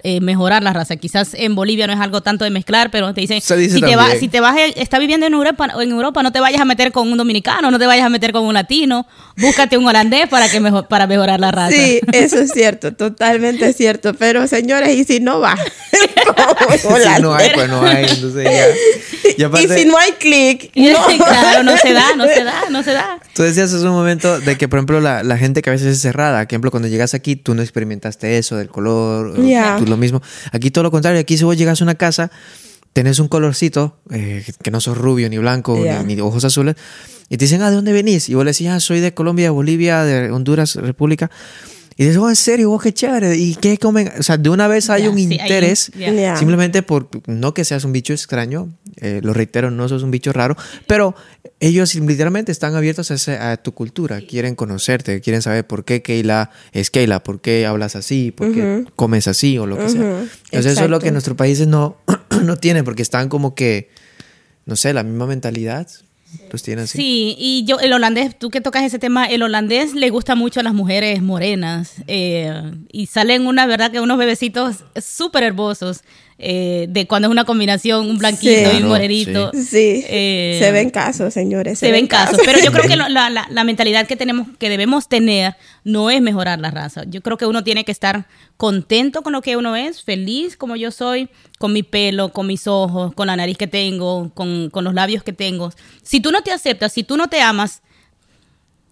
Eh, 0.03 0.21
mejorar 0.21 0.63
la 0.63 0.73
raza. 0.73 0.97
Quizás 0.97 1.35
en 1.35 1.55
Bolivia 1.55 1.87
no 1.87 1.93
es 1.93 2.01
algo 2.01 2.21
tanto 2.21 2.45
de 2.45 2.51
mezclar, 2.51 2.91
pero 2.91 3.13
te 3.15 3.21
dicen, 3.21 3.37
dice 3.39 3.75
si, 3.75 3.81
te 3.81 3.95
va- 3.97 4.11
si 4.19 4.29
te 4.29 4.41
vas, 4.41 4.57
a- 4.57 4.65
está 4.65 4.99
viviendo 4.99 5.27
en 5.27 5.35
Europa, 5.35 5.69
o 5.75 5.83
en 5.83 5.91
Europa, 5.91 6.23
no 6.23 6.33
te 6.33 6.41
vayas 6.41 6.61
a 6.61 6.65
meter 6.65 6.93
con 6.93 7.11
un 7.11 7.19
dominicano, 7.19 7.71
no 7.71 7.79
te 7.79 7.87
vayas 7.87 8.07
a 8.07 8.09
meter 8.09 8.33
con 8.33 8.45
un 8.45 8.55
latino, 8.55 9.07
búscate 9.37 9.77
un 9.77 9.87
holandés 9.87 10.29
para 10.29 10.49
que 10.49 10.61
mejo- 10.61 10.89
para 10.89 11.07
mejorar 11.07 11.41
la 11.41 11.51
raza. 11.53 11.77
Sí, 11.77 12.01
eso 12.13 12.39
es 12.41 12.51
cierto, 12.53 12.95
totalmente 12.95 13.73
cierto. 13.73 14.15
Pero 14.15 14.47
señores, 14.49 14.97
¿y 14.97 15.05
si 15.05 15.21
no 15.21 15.41
va? 15.41 15.57
¿Cómo 16.83 16.97
Si 17.17 17.23
no 17.23 17.35
hay, 17.35 17.51
pues 17.55 17.69
no 17.69 17.83
hay. 17.85 18.05
Entonces 18.05 18.45
ya. 18.45 18.67
Y 19.37 19.65
Y 19.65 19.69
si 19.69 19.85
no 19.85 19.99
hay 19.99 20.13
clic, 20.13 20.71
claro, 21.19 21.63
no 21.63 21.77
se 21.77 21.93
da, 21.93 22.15
no 22.17 22.25
se 22.27 22.45
da, 22.45 22.55
no 22.71 22.83
se 22.83 22.93
da. 22.93 23.19
Tú 23.35 23.43
decías 23.43 23.73
hace 23.73 23.85
un 23.85 23.93
momento 23.93 24.41
de 24.41 24.57
que, 24.57 24.67
por 24.69 24.79
ejemplo, 24.79 25.01
la, 25.01 25.23
la 25.23 25.37
gente 25.37 25.61
que 25.63 25.71
a 25.71 25.73
veces 25.73 25.89
es 25.89 26.01
cerrada, 26.01 26.39
por 26.39 26.47
ejemplo, 26.53 26.71
cuando 26.71 26.89
llegas 26.89 27.13
aquí, 27.15 27.37
tú 27.37 27.55
no 27.55 27.63
experimentaste 27.63 28.39
eso 28.39 28.57
del 28.57 28.69
color, 28.69 29.36
tú 29.79 29.87
lo 29.87 29.97
mismo. 29.97 30.23
Aquí 30.53 30.71
todo 30.71 30.85
lo 30.85 30.91
contrario, 30.91 31.21
aquí 31.21 31.37
si 31.37 31.45
vos 31.45 31.57
llegas 31.57 31.81
a 31.81 31.85
una 31.85 31.95
casa, 31.95 32.31
tenés 32.93 33.19
un 33.19 33.29
colorcito, 33.29 33.97
eh, 34.11 34.45
que 34.63 34.71
no 34.71 34.81
sos 34.81 34.97
rubio, 34.97 35.29
ni 35.29 35.39
blanco, 35.39 35.79
ni 36.05 36.21
ojos 36.21 36.45
azules, 36.45 36.77
y 37.29 37.37
te 37.37 37.45
dicen, 37.45 37.63
ah, 37.63 37.71
¿de 37.71 37.77
dónde 37.77 37.93
venís? 37.93 38.29
Y 38.29 38.35
vos 38.35 38.45
le 38.45 38.53
decís, 38.53 38.69
ah, 38.69 38.81
soy 38.81 39.01
de 39.01 39.13
Colombia, 39.13 39.51
Bolivia, 39.51 40.05
de 40.05 40.31
Honduras, 40.31 40.77
República. 40.77 41.31
Y 41.99 42.05
dices, 42.05 42.19
oh, 42.19 42.29
en 42.29 42.37
serio, 42.37 42.69
vos 42.69 42.83
qué 42.83 42.93
chévere. 42.93 43.35
¿Y 43.37 43.55
qué 43.55 43.79
comen? 43.79 44.11
O 44.19 44.23
sea, 44.23 44.37
de 44.37 44.51
una 44.51 44.69
vez 44.69 44.91
hay 44.91 45.07
un 45.09 45.17
sí, 45.17 45.23
hay 45.23 45.27
un- 45.27 45.33
interés, 45.33 45.91
ya. 45.99 46.13
Ya. 46.13 46.37
simplemente 46.37 46.83
por, 46.83 47.09
no 47.27 47.55
que 47.55 47.65
seas 47.65 47.85
un 47.85 47.93
bicho 47.93 48.13
extraño, 48.13 48.69
eh, 48.97 49.21
lo 49.23 49.33
reitero, 49.33 49.71
no 49.71 49.89
sos 49.89 50.03
un 50.03 50.11
bicho 50.11 50.31
raro, 50.35 50.57
pero 50.87 51.15
ellos 51.59 51.95
literalmente 51.95 52.53
están 52.53 52.75
abiertos 52.75 53.11
a, 53.11 53.15
ese- 53.15 53.39
a 53.39 53.57
tu 53.57 53.73
cultura, 53.73 54.21
quieren 54.21 54.55
conocerte, 54.57 55.23
quieren 55.23 55.41
saber 55.41 55.67
por 55.67 55.87
qué 55.87 56.03
Keila 56.03 56.51
es 56.73 56.91
Keila, 56.91 57.23
por 57.23 57.41
qué 57.41 57.65
hablas 57.65 57.97
así, 57.97 58.31
por 58.31 58.53
qué 58.53 58.85
comes 58.95 59.27
así 59.27 59.57
o 59.57 59.67
lo 59.67 59.79
que 59.79 59.89
sea. 59.89 60.03
Entonces 60.51 60.73
eso 60.73 60.85
es 60.85 60.91
lo 60.91 61.01
que 61.01 61.11
nuestros 61.13 61.37
países 61.39 61.67
no, 61.67 61.97
no 62.45 62.59
tienen, 62.59 62.85
porque 62.85 63.01
están 63.01 63.31
como 63.31 63.55
que, 63.55 63.89
no 64.67 64.77
sé, 64.77 64.93
la 64.93 65.03
misma 65.03 65.27
mentalidad, 65.27 65.89
los 66.53 66.63
tienen 66.63 66.85
así. 66.85 66.99
Sí, 66.99 67.37
y 67.39 67.65
yo, 67.67 67.79
el 67.81 67.93
holandés, 67.93 68.39
tú 68.39 68.51
que 68.51 68.61
tocas 68.61 68.83
ese 68.85 68.99
tema, 68.99 69.27
el 69.27 69.43
holandés 69.43 69.95
le 69.95 70.11
gusta 70.11 70.35
mucho 70.35 70.61
a 70.61 70.63
las 70.63 70.75
mujeres 70.75 71.23
morenas 71.23 71.95
eh, 72.07 72.53
y 72.93 73.07
salen 73.07 73.47
una, 73.47 73.67
verdad, 73.67 73.91
que 73.91 74.01
unos 74.01 74.19
bebecitos 74.19 74.85
súper 75.01 75.43
hermosos 75.45 76.03
eh, 76.39 76.87
de 76.91 77.07
cuando 77.07 77.29
es 77.29 77.33
una 77.33 77.45
combinación, 77.47 78.11
un 78.11 78.19
blanquito 78.19 78.53
Sí. 78.53 78.61
y 78.61 78.65
un 78.65 78.71
Claro, 78.73 78.89
morenito. 78.89 79.51
Sí, 79.55 80.05
Eh, 80.07 80.59
se 80.61 80.71
ven 80.71 80.91
casos, 80.91 81.33
señores. 81.33 81.79
Se 81.79 81.91
ven 81.91 82.07
casos, 82.07 82.39
pero 82.45 82.59
yo 82.63 82.73
creo 82.73 82.87
que 82.87 82.97
lo- 82.97 83.09
la, 83.09 83.31
la- 83.31 83.47
la 83.51 83.65
mentalidad 83.65 84.07
que 84.07 84.17
tenemos, 84.17 84.47
que 84.59 84.69
debemos 84.69 85.09
tener, 85.09 85.55
no 85.83 86.11
es 86.11 86.21
mejorar 86.21 86.59
la 86.61 86.71
raza. 86.71 87.05
Yo 87.07 87.23
creo 87.23 87.39
que 87.39 87.47
uno 87.47 87.65
tiene 87.65 87.87
que 87.87 87.93
estar 87.93 88.27
contento 88.59 89.23
con 89.23 89.33
lo 89.33 89.41
que 89.41 89.57
uno 89.57 89.77
es, 89.77 90.03
feliz 90.03 90.59
como 90.59 90.77
yo 90.77 90.91
soy, 90.91 91.31
con 91.59 91.73
mi 91.73 91.83
pelo, 91.83 92.31
con 92.33 92.47
mis 92.47 92.67
ojos, 92.67 93.15
con 93.15 93.27
la 93.27 93.37
nariz 93.37 93.57
que 93.57 93.67
tengo, 93.67 94.31
con, 94.35 94.71
con 94.71 94.85
los 94.85 94.95
labios 94.95 95.23
que 95.23 95.33
tengo. 95.33 95.73
Si 96.03 96.21
tú 96.21 96.31
no 96.31 96.43
te 96.43 96.53
aceptas, 96.53 96.93
si 96.93 97.03
tú 97.03 97.17
no 97.17 97.29
te 97.29 97.41
amas, 97.41 97.83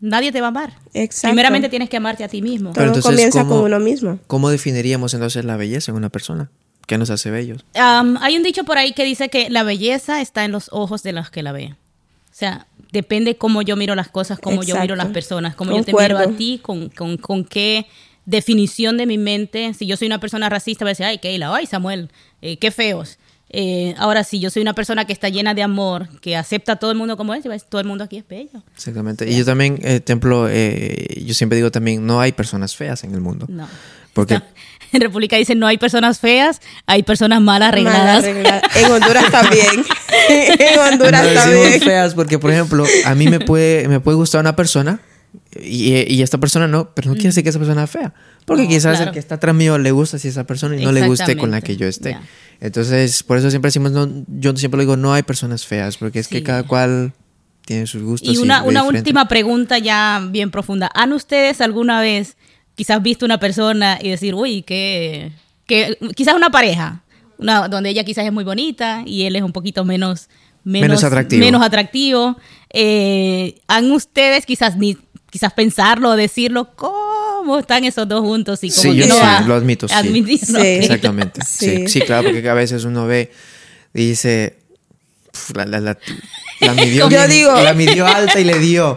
nadie 0.00 0.32
te 0.32 0.40
va 0.40 0.48
a 0.48 0.50
amar. 0.50 0.74
Exacto. 0.92 1.28
Primeramente 1.28 1.68
tienes 1.68 1.88
que 1.88 1.96
amarte 1.96 2.24
a 2.24 2.28
ti 2.28 2.42
mismo. 2.42 2.72
Todo 2.72 2.84
entonces, 2.84 3.04
comienza 3.10 3.40
¿cómo- 3.42 3.56
con 3.56 3.64
uno 3.64 3.80
mismo. 3.80 4.18
¿Cómo 4.26 4.50
definiríamos 4.50 5.14
entonces 5.14 5.44
la 5.44 5.56
belleza 5.56 5.92
en 5.92 5.96
una 5.96 6.08
persona? 6.08 6.50
¿Qué 6.86 6.98
nos 6.98 7.10
hace 7.10 7.30
bellos? 7.30 7.64
Hay 7.74 8.36
un 8.36 8.42
dicho 8.42 8.64
por 8.64 8.76
ahí 8.76 8.92
que 8.92 9.04
dice 9.04 9.30
que 9.30 9.48
la 9.48 9.62
belleza 9.62 10.20
está 10.20 10.44
en 10.44 10.52
los 10.52 10.68
ojos 10.70 11.02
de 11.02 11.12
los 11.12 11.30
que 11.30 11.42
la 11.42 11.52
ven. 11.52 11.72
O 11.72 12.36
sea, 12.36 12.66
depende 12.92 13.36
cómo 13.36 13.62
yo 13.62 13.76
miro 13.76 13.94
las 13.94 14.08
cosas, 14.08 14.38
cómo 14.38 14.62
yo 14.62 14.78
miro 14.80 14.96
las 14.96 15.06
personas, 15.08 15.54
cómo 15.54 15.76
yo 15.76 15.84
te 15.84 15.94
miro 15.94 16.18
a 16.18 16.26
ti, 16.28 16.60
con, 16.62 16.88
con, 16.90 17.16
con 17.16 17.44
qué 17.44 17.86
definición 18.26 18.96
de 18.96 19.06
mi 19.06 19.18
mente. 19.18 19.72
Si 19.74 19.86
yo 19.86 19.96
soy 19.96 20.06
una 20.06 20.20
persona 20.20 20.48
racista, 20.48 20.84
voy 20.84 20.90
a 20.90 20.92
decir, 20.92 21.06
ay, 21.06 21.18
Keila, 21.18 21.54
ay, 21.54 21.66
Samuel, 21.66 22.10
eh, 22.42 22.56
qué 22.58 22.70
feos. 22.70 23.18
Eh, 23.56 23.94
ahora, 23.98 24.24
si 24.24 24.40
yo 24.40 24.50
soy 24.50 24.62
una 24.62 24.72
persona 24.72 25.04
que 25.04 25.12
está 25.12 25.28
llena 25.28 25.54
de 25.54 25.62
amor, 25.62 26.08
que 26.20 26.36
acepta 26.36 26.72
a 26.72 26.76
todo 26.76 26.90
el 26.90 26.96
mundo 26.96 27.16
como 27.16 27.34
es, 27.34 27.44
todo 27.68 27.80
el 27.80 27.86
mundo 27.86 28.02
aquí 28.02 28.16
es 28.16 28.26
bello. 28.26 28.64
Exactamente. 28.74 29.30
Y 29.30 29.36
yo 29.36 29.44
también, 29.44 29.78
eh, 29.82 30.00
templo, 30.00 30.48
eh, 30.50 31.22
yo 31.24 31.34
siempre 31.34 31.56
digo 31.56 31.70
también, 31.70 32.04
no 32.04 32.20
hay 32.20 32.32
personas 32.32 32.74
feas 32.74 33.04
en 33.04 33.14
el 33.14 33.20
mundo. 33.20 33.46
No. 33.48 33.68
Porque 34.12 34.40
En 34.92 35.00
República 35.00 35.36
dicen, 35.36 35.58
no 35.58 35.66
hay 35.66 35.76
personas 35.76 36.20
feas, 36.20 36.60
hay 36.86 37.02
personas 37.02 37.40
mal 37.40 37.60
Mal 37.60 37.68
arregladas. 37.70 38.24
arreglada. 38.24 38.62
En 38.76 38.90
Honduras 38.92 39.30
también. 39.30 39.84
en 40.28 40.78
Honduras 40.78 41.24
no 41.24 41.34
también. 41.34 41.80
feas 41.80 42.14
porque, 42.14 42.38
por 42.38 42.50
ejemplo, 42.50 42.84
a 43.04 43.14
mí 43.14 43.28
me 43.28 43.40
puede, 43.40 43.88
me 43.88 44.00
puede 44.00 44.16
gustar 44.16 44.40
una 44.40 44.54
persona 44.56 45.00
y, 45.62 46.12
y 46.14 46.22
esta 46.22 46.38
persona 46.38 46.66
no, 46.68 46.90
pero 46.94 47.08
no 47.08 47.14
quiere 47.14 47.28
decir 47.28 47.42
que 47.42 47.50
esa 47.50 47.58
persona 47.58 47.84
es 47.84 47.90
fea. 47.90 48.14
Porque 48.44 48.62
No, 48.64 48.68
quizás 48.68 48.96
claro. 48.96 49.04
el 49.06 49.12
que 49.12 49.18
está 49.18 49.36
atrás 49.36 49.54
mío 49.54 49.78
le 49.78 49.90
gusta 49.90 50.18
si 50.18 50.28
esa 50.28 50.44
persona 50.46 50.76
y 50.76 50.84
no 50.84 50.92
le 50.92 51.06
guste 51.06 51.36
con 51.36 51.50
la 51.50 51.60
que 51.60 51.76
yo 51.76 51.86
esté. 51.86 52.16
Entonces, 52.60 53.22
por 53.22 53.38
eso 53.38 53.50
siempre 53.50 53.68
decimos, 53.68 53.92
no, 53.92 54.08
yo 54.28 54.54
siempre 54.56 54.80
digo, 54.80 54.96
no 54.96 55.12
hay 55.12 55.22
personas 55.22 55.66
feas, 55.66 55.96
porque 55.96 56.18
es 56.18 56.28
que 56.28 56.42
cada 56.42 56.62
cual 56.64 57.12
tiene 57.64 57.86
sus 57.86 58.02
gustos. 58.02 58.34
Y 58.34 58.38
una, 58.38 58.62
ve 58.62 58.68
una 58.68 58.84
última 58.84 59.26
pregunta 59.28 59.78
ya 59.78 60.22
bien 60.30 60.50
profunda. 60.50 60.90
¿Han 60.94 61.12
ustedes 61.12 61.60
alguna 61.60 62.00
vez 62.00 62.36
quizás 62.74 63.02
visto 63.02 63.24
una 63.24 63.38
persona 63.40 63.98
y 64.02 64.10
decir, 64.10 64.34
uy, 64.34 64.62
que, 64.62 65.32
que 65.66 65.96
quizás 66.14 66.34
una 66.34 66.50
pareja, 66.50 67.02
una, 67.38 67.68
donde 67.68 67.90
ella 67.90 68.04
quizás 68.04 68.24
es 68.26 68.32
muy 68.32 68.44
bonita 68.44 69.02
y 69.06 69.22
él 69.22 69.36
es 69.36 69.42
un 69.42 69.52
poquito 69.52 69.84
menos, 69.84 70.28
Menos 70.66 71.04
atractivo. 71.04 71.40
menos 71.40 71.62
atractivo? 71.62 72.36
Eh, 72.72 73.60
¿Han 73.68 73.90
ustedes 73.92 74.46
quizás 74.46 74.76
ni 74.78 74.96
quizás 75.34 75.52
pensarlo 75.52 76.10
o 76.10 76.16
decirlo? 76.16 76.70
¿Cómo 76.76 77.58
están 77.58 77.82
esos 77.84 78.06
dos 78.06 78.20
juntos? 78.20 78.62
Y 78.62 78.70
como 78.70 78.82
Sí, 78.82 78.90
que 78.90 78.96
yo 78.98 79.06
no 79.08 79.16
sí, 79.16 79.44
lo 79.48 79.54
admito, 79.56 79.88
sí. 79.88 79.94
admitirlo. 79.94 80.60
Sí. 80.60 80.66
Exactamente. 80.66 81.40
Sí. 81.46 81.66
Sí. 81.78 81.88
sí, 81.88 82.00
claro, 82.02 82.30
porque 82.30 82.48
a 82.48 82.54
veces 82.54 82.84
uno 82.84 83.04
ve 83.08 83.32
y 83.92 84.06
dice, 84.10 84.56
"Pf, 85.32 85.56
la, 85.56 85.64
la, 85.66 85.80
la, 85.80 85.98
la 86.60 86.74
midió, 86.74 87.08
Yo 87.10 87.26
digo- 87.26 87.60
la 87.60 87.74
midió 87.74 88.06
alta 88.06 88.38
y 88.38 88.44
le 88.44 88.60
dio. 88.60 88.96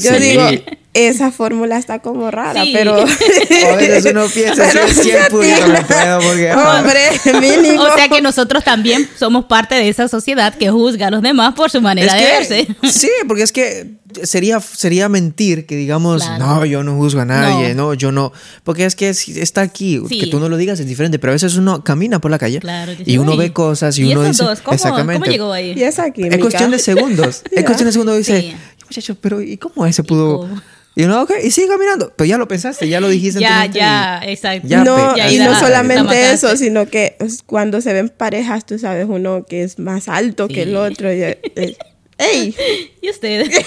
Yo 0.00 0.14
Sí. 0.14 0.20
digo, 0.20 0.48
esa 0.94 1.30
fórmula 1.32 1.76
está 1.76 1.98
como 1.98 2.30
rara, 2.30 2.62
Sí. 2.64 2.70
pero. 2.72 2.96
a 3.72 3.76
veces 3.76 4.06
uno 4.12 4.26
piensa, 4.28 4.64
Pero 4.72 4.88
si 4.88 5.10
es 5.10 5.16
a 5.16 5.24
100 5.24 5.24
ti. 5.26 5.30
público 5.30 5.66
no 5.66 5.86
puedo 5.86 6.20
porque... 6.20 6.52
Hombre, 6.52 7.00
mínimo. 7.40 7.82
O 7.82 7.94
sea 7.96 8.08
que 8.08 8.22
nosotros 8.22 8.62
también 8.64 9.08
somos 9.18 9.44
parte 9.46 9.74
de 9.74 9.88
esa 9.88 10.08
sociedad 10.08 10.54
que 10.54 10.70
juzga 10.70 11.08
a 11.08 11.10
los 11.10 11.20
demás 11.22 11.54
por 11.54 11.70
su 11.70 11.80
manera 11.80 12.16
Es 12.16 12.48
de 12.48 12.56
que- 12.64 12.64
verse. 12.72 12.76
Sí, 12.92 13.10
porque 13.26 13.42
es 13.42 13.52
que 13.52 13.94
sería, 14.22 14.60
sería 14.60 15.08
mentir 15.08 15.66
que 15.66 15.74
digamos, 15.76 16.22
Claro. 16.22 16.46
no, 16.46 16.64
yo 16.64 16.84
no 16.84 16.94
juzgo 16.96 17.20
a 17.20 17.24
nadie, 17.24 17.74
No. 17.74 17.88
no. 17.88 17.94
yo 17.94 18.12
no. 18.12 18.32
Porque 18.62 18.84
es 18.84 18.94
que 18.94 19.08
está 19.10 19.62
aquí, 19.62 20.00
Sí. 20.08 20.20
que 20.20 20.26
tú 20.28 20.38
no 20.38 20.48
lo 20.48 20.56
digas 20.56 20.78
es 20.78 20.86
diferente, 20.86 21.18
pero 21.18 21.32
a 21.32 21.34
veces 21.34 21.56
uno 21.56 21.82
camina 21.82 22.20
por 22.20 22.30
la 22.30 22.38
calle 22.38 22.60
Claro, 22.60 22.92
y 22.92 22.96
dice, 23.02 23.18
uno 23.18 23.32
"Uy, 23.32 23.38
ve 23.38 23.52
cosas 23.52 23.98
y, 23.98 24.02
¿y 24.02 24.12
uno 24.12 24.22
esos 24.22 24.36
dice. 24.36 24.44
dos? 24.44 24.60
¿Cómo, 24.60 24.74
exactamente. 24.76 25.20
¿Cómo 25.20 25.32
llegó 25.32 25.52
ahí? 25.52 25.72
Y 25.76 25.82
es 25.82 25.98
aquí. 25.98 26.22
Es 26.22 26.38
cuestión 26.38 26.70
de 26.70 26.78
segundos. 26.78 27.42
Es 27.50 27.64
cuestión 27.64 27.86
de 27.86 27.92
segundos. 27.92 28.16
Dice, 28.18 28.40
Sí. 28.40 28.54
muchacho, 28.86 29.16
pero 29.20 29.42
¿y 29.42 29.56
cómo 29.56 29.84
ese 29.86 30.04
pudo? 30.04 30.40
cómo? 30.42 30.60
Y 30.96 31.02
uno, 31.04 31.22
ok, 31.22 31.32
y 31.42 31.50
sigue 31.50 31.68
caminando. 31.68 32.12
Pero 32.16 32.26
ya 32.28 32.38
lo 32.38 32.46
pensaste, 32.46 32.88
ya 32.88 33.00
lo 33.00 33.08
dijiste. 33.08 33.40
en 33.40 33.44
tu 33.44 33.50
Ya, 33.50 33.66
ya, 33.66 34.20
exacto. 34.26 34.68
Ya, 34.68 34.84
no, 34.84 35.16
Ya 35.16 35.30
y 35.30 35.38
no 35.38 35.46
la- 35.46 35.50
la 35.52 35.58
solamente 35.60 36.30
eso, 36.32 36.56
sino 36.56 36.86
que 36.86 37.16
cuando 37.46 37.80
se 37.80 37.92
ven 37.92 38.08
parejas, 38.10 38.64
tú 38.64 38.78
sabes, 38.78 39.06
uno 39.08 39.44
que 39.44 39.64
es 39.64 39.78
más 39.78 40.08
alto 40.08 40.46
que 40.48 40.62
el 40.62 40.76
otro. 40.76 41.12
y, 41.12 41.22
eh, 41.22 41.76
¡Ey! 42.18 42.54
¿Y 43.02 43.10
ustedes? 43.10 43.48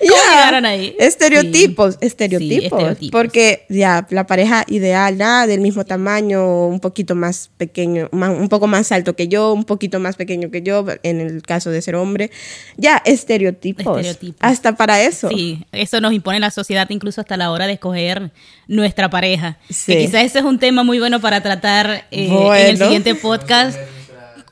¿Cómo 0.00 0.12
llegaron 0.30 0.66
ahí? 0.66 0.94
Estereotipos, 0.98 1.94
Sí. 1.94 2.06
estereotipos, 2.06 2.58
Sí, 2.60 2.64
estereotipos. 2.66 3.10
Porque 3.10 3.64
ya 3.68 4.06
la 4.10 4.26
pareja 4.26 4.64
ideal, 4.68 5.16
nada 5.16 5.46
del 5.46 5.60
mismo 5.60 5.84
tamaño, 5.84 6.66
un 6.66 6.80
poquito 6.80 7.14
más 7.14 7.50
pequeño, 7.56 8.08
más- 8.12 8.30
un 8.38 8.48
poco 8.48 8.66
más 8.66 8.92
alto 8.92 9.14
que 9.16 9.28
yo, 9.28 9.52
un 9.52 9.64
poquito 9.64 10.00
más 10.00 10.16
pequeño 10.16 10.50
que 10.50 10.62
yo, 10.62 10.84
en 11.02 11.20
el 11.20 11.42
caso 11.42 11.70
de 11.70 11.80
ser 11.82 11.94
hombre. 11.96 12.30
Ya, 12.76 13.00
estereotipos. 13.04 13.86
Estereotipos. 13.86 14.38
Hasta 14.40 14.76
para 14.76 15.02
eso. 15.02 15.28
Sí, 15.28 15.64
eso 15.72 16.00
nos 16.00 16.12
impone 16.12 16.40
la 16.40 16.50
sociedad 16.50 16.88
incluso 16.90 17.20
hasta 17.20 17.36
la 17.36 17.50
hora 17.50 17.66
de 17.66 17.74
escoger 17.74 18.30
nuestra 18.66 19.08
pareja. 19.08 19.58
Sí. 19.70 19.92
Que 19.92 19.98
quizás 20.00 20.24
ese 20.24 20.38
es 20.40 20.44
un 20.44 20.58
tema 20.58 20.82
muy 20.82 20.98
bueno 20.98 21.20
para 21.20 21.42
tratar 21.42 22.06
eh, 22.10 22.28
en 22.28 22.66
el 22.66 22.78
siguiente 22.78 23.14
podcast. 23.14 23.78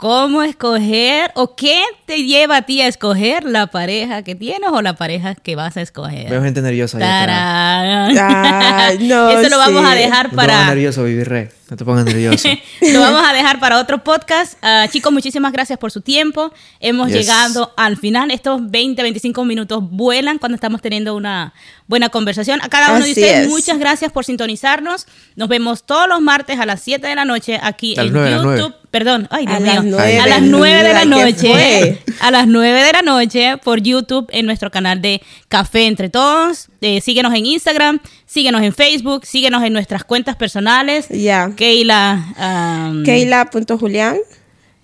¿Cómo 0.05 0.43
escoger 0.43 1.31
o 1.35 1.57
qué 1.57 1.83
te 2.05 2.25
lleva 2.25 2.59
a 2.59 2.63
ti 2.67 2.83
a 2.83 2.89
escoger 2.89 3.45
la 3.45 3.69
pareja 3.69 4.23
que 4.23 4.35
tienes 4.35 4.69
o 4.71 4.83
la 4.83 4.97
pareja 4.97 5.35
que 5.35 5.57
vas 5.57 5.79
a 5.79 5.81
escoger? 5.81 6.29
Veo 6.29 6.43
gente 6.43 6.61
nerviosa. 6.61 6.99
Ay, 7.01 8.99
no, 9.09 9.31
Eso 9.41 9.49
lo 9.49 9.57
vamos 9.57 9.81
sí. 9.83 9.89
a 9.91 9.95
dejar 9.95 10.27
No 10.27 10.31
te 10.33 10.37
pongas 10.37 10.47
para 10.47 10.67
nervioso, 10.67 11.05
Vivi 11.05 11.25
Re. 11.25 11.51
No 11.71 11.77
te 11.79 11.85
pongas 11.87 12.05
nervioso. 12.05 12.47
Lo 12.93 13.01
vamos 13.01 13.23
a 13.27 13.33
dejar 13.33 13.59
para 13.59 13.79
otro 13.81 14.05
podcast. 14.05 14.59
Ah, 14.61 14.87
chicos, 14.91 15.11
muchísimas 15.11 15.51
gracias 15.55 15.79
por 15.79 15.91
su 15.91 16.03
tiempo. 16.03 16.53
Hemos 16.81 17.09
Yes. 17.09 17.17
llegado 17.17 17.73
al 17.79 17.97
final. 17.97 18.31
Estos 18.31 18.61
20, 18.71 19.01
25 19.01 19.45
minutos 19.47 19.83
vuelan 19.91 20.37
cuando 20.37 20.57
estamos 20.57 20.83
teniendo 20.83 21.17
una 21.17 21.55
buena 21.87 22.11
conversación. 22.11 22.61
A 22.63 22.69
cada 22.69 22.89
uno 22.91 22.97
de 23.07 23.13
Así 23.13 23.13
ustedes, 23.13 23.47
es. 23.47 23.49
muchas 23.49 23.79
gracias 23.79 24.13
por 24.13 24.27
sintonizarnos. 24.27 25.07
Nos 25.37 25.49
vemos 25.49 25.85
todos 25.85 26.07
los 26.07 26.21
martes 26.21 26.61
a 26.61 26.67
las 26.67 26.83
7 26.83 27.07
de 27.07 27.15
la 27.15 27.25
noche 27.25 27.59
aquí 27.63 27.95
en 27.99 28.13
YouTube. 28.13 28.75
Nueve. 28.95 29.27
Perdón, 29.27 29.29
ay, 29.31 29.47
Dios 29.47 29.57
A 29.57 29.61
mío. 29.61 29.73
las 29.75 29.85
nueve, 29.85 30.19
a 30.21 30.27
las 30.27 30.43
9 30.43 30.83
de 30.85 30.93
la 30.95 31.01
¿qué 31.01 31.07
noche. 31.07 31.99
A 32.21 32.31
las 32.31 32.47
9 32.47 32.83
de 32.85 32.93
la 32.93 33.03
noche 33.03 33.57
por 33.59 33.81
YouTube 33.81 34.27
en 34.31 34.47
nuestro 34.47 34.71
canal 34.71 35.03
de 35.03 35.21
Café 35.49 35.87
Entre 35.87 36.09
Todos. 36.11 36.69
Eh, 36.81 37.01
síguenos 37.01 37.35
en 37.35 37.45
Instagram, 37.47 37.99
síguenos 38.27 38.63
en 38.63 38.73
Facebook, 38.73 39.27
síguenos 39.27 39.63
en 39.65 39.73
nuestras 39.73 40.05
cuentas 40.05 40.37
personales. 40.37 41.09
Ya. 41.09 41.51
Keila. 41.57 42.25
um, 42.39 43.03
Keila.julián. 43.05 44.19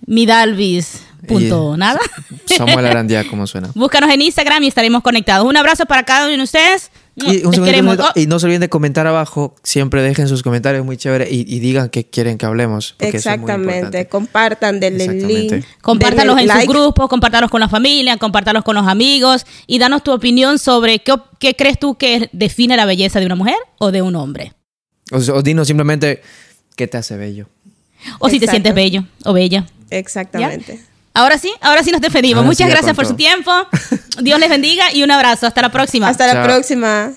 Midalvis. 0.05 1.03
Punto 1.27 1.75
Y- 1.75 1.77
nada. 1.77 1.99
Samuel 2.45 2.85
Arandía, 2.85 3.23
¿cómo 3.29 3.45
suena? 3.47 3.69
Búscanos 3.75 4.09
en 4.09 4.21
Instagram 4.23 4.63
y 4.63 4.67
estaremos 4.67 5.03
conectados. 5.03 5.47
Un 5.47 5.55
abrazo 5.55 5.85
para 5.85 6.03
cada 6.03 6.25
uno 6.27 6.37
de 6.37 6.43
ustedes. 6.43 6.91
Y, 7.23 7.27
un 7.27 7.33
Les 7.33 7.41
segundo, 7.41 7.63
queremos. 7.63 7.91
un 7.91 7.97
segundo. 7.97 8.13
Oh, 8.15 8.19
y 8.19 8.27
no 8.27 8.39
se 8.39 8.45
olviden 8.45 8.61
de 8.61 8.69
comentar 8.69 9.07
abajo. 9.07 9.55
Siempre 9.63 10.01
dejen 10.01 10.27
sus 10.27 10.43
comentarios 10.43 10.85
muy 10.85 10.97
chévere 10.97 11.27
y, 11.29 11.41
y 11.41 11.59
digan 11.59 11.89
qué 11.89 12.05
quieren 12.05 12.37
que 12.37 12.45
hablemos. 12.45 12.95
es 12.99 13.13
Exactamente. 13.15 14.07
Compartan, 14.07 14.79
denle 14.79 15.03
el 15.05 15.11
Exactamente. 15.11 15.55
link. 15.57 15.65
compártalos 15.81 16.33
en 16.33 16.47
denle 16.47 16.53
sus 16.53 16.59
like. 16.67 16.71
grupos, 16.73 17.09
compártalos 17.09 17.49
con 17.49 17.59
la 17.61 17.69
familia, 17.69 18.17
compártalos 18.17 18.63
con 18.63 18.75
los 18.75 18.87
amigos 18.87 19.45
y 19.67 19.79
danos 19.79 20.03
tu 20.03 20.11
opinión 20.11 20.59
sobre 20.59 20.99
qué, 20.99 21.11
op- 21.13 21.37
qué 21.39 21.55
crees 21.55 21.79
tú 21.79 21.95
que 21.95 22.29
define 22.33 22.75
la 22.77 22.85
belleza 22.85 23.19
de 23.19 23.25
una 23.25 23.35
mujer 23.35 23.55
o 23.79 23.91
de 23.91 24.01
un 24.01 24.15
hombre. 24.15 24.53
O, 25.11 25.17
o 25.17 25.41
dinos 25.41 25.67
simplemente 25.67 26.21
qué 26.75 26.87
te 26.87 26.97
hace 26.97 27.17
bello. 27.17 27.47
O 28.19 28.29
si 28.29 28.39
te 28.39 28.47
sientes 28.47 28.73
bello 28.73 29.03
o 29.25 29.33
bella. 29.33 29.65
Exactamente. 29.89 30.79
Ahora 31.13 31.37
sí, 31.37 31.53
ahora 31.61 31.83
sí 31.83 31.91
nos 31.91 32.01
despedimos. 32.01 32.37
Ahora 32.37 32.47
Muchas 32.47 32.67
sí, 32.67 32.71
gracias 32.71 32.95
por 32.95 33.05
su 33.05 33.15
tiempo. 33.15 33.51
Dios 34.19 34.39
les 34.39 34.49
bendiga 34.49 34.93
y 34.93 35.03
un 35.03 35.11
abrazo. 35.11 35.47
Hasta 35.47 35.61
la 35.61 35.71
próxima. 35.71 36.07
Hasta 36.07 36.33
la 36.33 36.43
próxima. 36.43 37.11